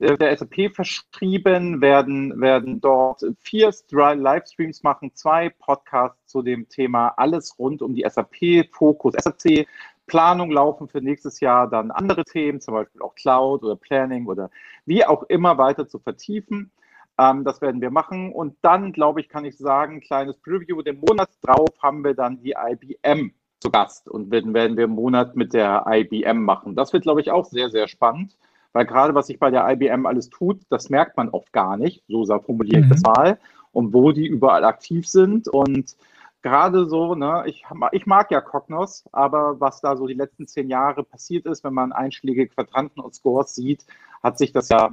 [0.00, 7.14] äh, der SAP verschrieben, werden, werden dort vier Livestreams machen, zwei Podcasts zu dem Thema
[7.16, 9.66] alles rund um die SAP, Fokus SAP,
[10.06, 14.50] Planung laufen für nächstes Jahr, dann andere Themen, zum Beispiel auch Cloud oder Planning oder
[14.86, 16.70] wie auch immer weiter zu vertiefen.
[17.18, 18.32] Ähm, das werden wir machen.
[18.32, 22.40] Und dann, glaube ich, kann ich sagen, kleines Preview, den Monat drauf haben wir dann
[22.40, 26.76] die IBM zu Gast und werden, werden wir im Monat mit der IBM machen.
[26.76, 28.36] Das wird, glaube ich, auch sehr, sehr spannend.
[28.72, 32.04] Weil gerade was sich bei der IBM alles tut, das merkt man oft gar nicht.
[32.06, 32.90] So formuliere ich mhm.
[32.90, 33.38] das mal.
[33.72, 35.48] Und wo die überall aktiv sind.
[35.48, 35.96] Und
[36.42, 40.68] gerade so, ne, ich, ich mag ja Cognos, aber was da so die letzten zehn
[40.68, 43.84] Jahre passiert ist, wenn man einschlägige Quadranten und Scores sieht,
[44.22, 44.90] hat sich das ja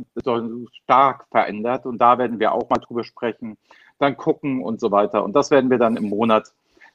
[0.83, 1.85] stark verändert.
[1.85, 3.57] Und da werden wir auch mal drüber sprechen,
[3.99, 5.23] dann gucken und so weiter.
[5.23, 6.51] Und das werden wir dann im Monat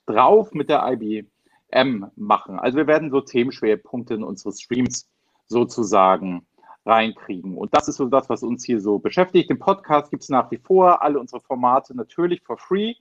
[0.07, 2.59] drauf mit der IBM machen.
[2.59, 5.09] Also wir werden so Themenschwerpunkte in unsere Streams
[5.47, 6.47] sozusagen
[6.87, 7.57] reinkriegen.
[7.57, 9.51] Und das ist so das, was uns hier so beschäftigt.
[9.51, 12.95] Den Podcast gibt es nach wie vor, alle unsere Formate natürlich for free,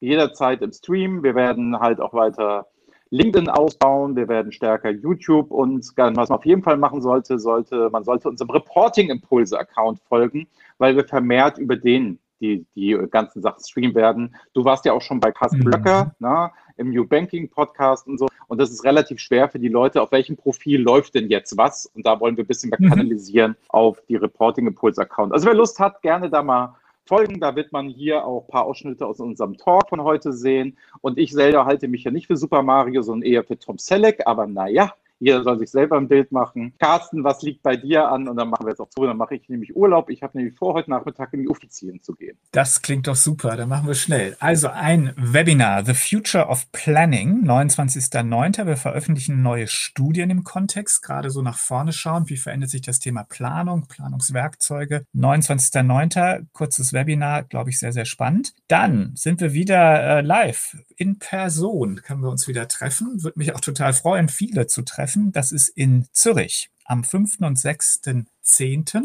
[0.00, 1.22] jederzeit im Stream.
[1.22, 2.66] Wir werden halt auch weiter
[3.10, 7.88] LinkedIn ausbauen, wir werden stärker YouTube und was man auf jeden Fall machen sollte, sollte
[7.90, 10.46] man sollte unserem Reporting Impulse Account folgen,
[10.76, 14.36] weil wir vermehrt über den die, die ganzen Sachen streamen werden.
[14.54, 15.64] Du warst ja auch schon bei Carsten mhm.
[15.64, 18.28] Blöcker ne, im New Banking Podcast und so.
[18.46, 21.86] Und das ist relativ schwer für die Leute, auf welchem Profil läuft denn jetzt was?
[21.86, 22.90] Und da wollen wir ein bisschen mehr mhm.
[22.90, 25.32] kanalisieren auf die Reporting Impulse Account.
[25.32, 26.76] Also wer Lust hat, gerne da mal
[27.08, 27.40] folgen.
[27.40, 30.76] Da wird man hier auch ein paar Ausschnitte aus unserem Talk von heute sehen.
[31.00, 34.22] Und ich selber halte mich ja nicht für Super Mario, sondern eher für Tom Selleck.
[34.26, 36.74] Aber naja, jeder soll sich selber ein Bild machen.
[36.78, 38.28] Carsten, was liegt bei dir an?
[38.28, 39.04] Und dann machen wir jetzt auch so.
[39.04, 40.10] Dann mache ich nämlich Urlaub.
[40.10, 42.38] Ich habe nämlich vor, heute Nachmittag in die Offizien zu gehen.
[42.52, 43.56] Das klingt doch super.
[43.56, 44.36] Dann machen wir schnell.
[44.38, 48.66] Also ein Webinar, The Future of Planning, 29.09.
[48.66, 52.28] Wir veröffentlichen neue Studien im Kontext, gerade so nach vorne schauen.
[52.28, 55.04] Wie verändert sich das Thema Planung, Planungswerkzeuge?
[55.16, 56.46] 29.09.
[56.52, 58.52] Kurzes Webinar, glaube ich, sehr, sehr spannend.
[58.68, 62.02] Dann sind wir wieder äh, live in Person.
[62.02, 63.22] Können wir uns wieder treffen.
[63.22, 65.32] Würde mich auch total freuen, viele zu treffen treffen.
[65.32, 67.40] Das ist in Zürich am 5.
[67.40, 69.02] und 6.10.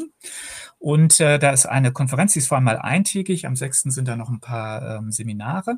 [0.80, 3.46] Und äh, da ist eine Konferenz, die ist vor allem mal eintägig.
[3.46, 3.84] Am 6.
[3.84, 5.78] sind da noch ein paar ähm, Seminare.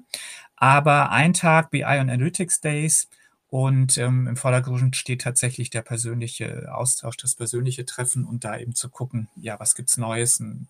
[0.56, 3.08] Aber ein Tag BI und Analytics Days
[3.48, 8.76] Und ähm, im Vordergrund steht tatsächlich der persönliche Austausch, das persönliche Treffen und da eben
[8.76, 10.68] zu gucken, ja, was gibt's Neues, ein,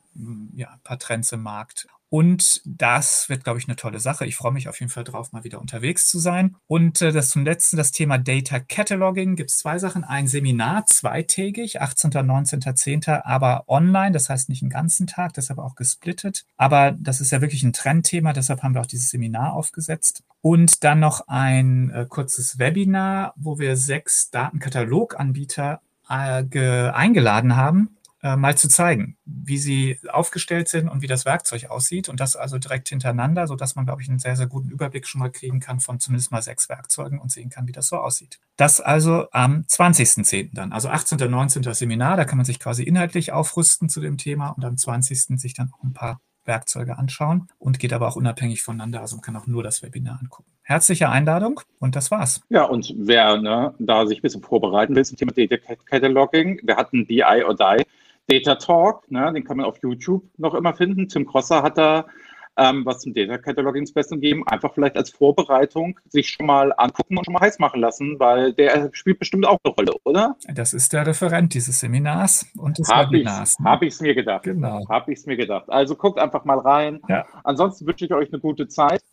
[0.55, 1.87] ja, ein paar Trends im Markt.
[2.09, 4.25] Und das wird, glaube ich, eine tolle Sache.
[4.25, 6.55] Ich freue mich auf jeden Fall drauf, mal wieder unterwegs zu sein.
[6.67, 10.03] Und äh, das zum letzten, das Thema Data Cataloging, gibt es zwei Sachen.
[10.03, 12.11] Ein Seminar, zweitägig, 18.
[12.11, 16.45] und 19.10., aber online, das heißt nicht einen ganzen Tag, deshalb auch gesplittet.
[16.57, 20.23] Aber das ist ja wirklich ein Trendthema, deshalb haben wir auch dieses Seminar aufgesetzt.
[20.41, 27.94] Und dann noch ein äh, kurzes Webinar, wo wir sechs Datenkataloganbieter äh, eingeladen haben,
[28.25, 32.09] äh, mal zu zeigen, wie sie aufgestellt sind und wie das Werkzeug aussieht.
[32.09, 35.19] Und das also direkt hintereinander, sodass man, glaube ich, einen sehr, sehr guten Überblick schon
[35.19, 38.39] mal kriegen kann von zumindest mal sechs Werkzeugen und sehen kann, wie das so aussieht.
[38.57, 40.49] Das also am 20.10.
[40.53, 41.21] dann, also 18.
[41.21, 41.71] und 19.
[41.75, 45.39] Seminar, da kann man sich quasi inhaltlich aufrüsten zu dem Thema und am 20.
[45.39, 49.01] sich dann auch ein paar Werkzeuge anschauen und geht aber auch unabhängig voneinander.
[49.01, 50.49] Also man kann auch nur das Webinar angucken.
[50.63, 52.41] Herzliche Einladung und das war's.
[52.49, 56.75] Ja, und wer ne, da sich ein bisschen vorbereiten will zum Thema Data Cataloging, wir
[56.75, 57.85] hatten BI or Die
[58.27, 61.07] Data Talk, ne, den kann man auf YouTube noch immer finden.
[61.07, 62.05] Tim Crosser hat da
[62.57, 64.47] ähm, was zum Data Cataloging Special gegeben.
[64.47, 68.53] Einfach vielleicht als Vorbereitung sich schon mal angucken und schon mal heiß machen lassen, weil
[68.53, 70.35] der spielt bestimmt auch eine Rolle, oder?
[70.53, 73.59] Das ist der Referent dieses Seminars und des hab Webinars.
[73.59, 73.69] Ne?
[73.69, 74.43] Habe ich es mir gedacht.
[74.43, 74.87] Genau.
[74.89, 75.69] Habe ich es mir gedacht.
[75.69, 77.01] Also guckt einfach mal rein.
[77.09, 77.25] Ja.
[77.43, 79.03] Ansonsten wünsche ich euch eine gute Zeit.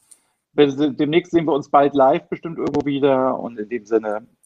[0.55, 4.27] Demnächst sehen wir uns bald live bestimmt irgendwo wieder und in dem Sinne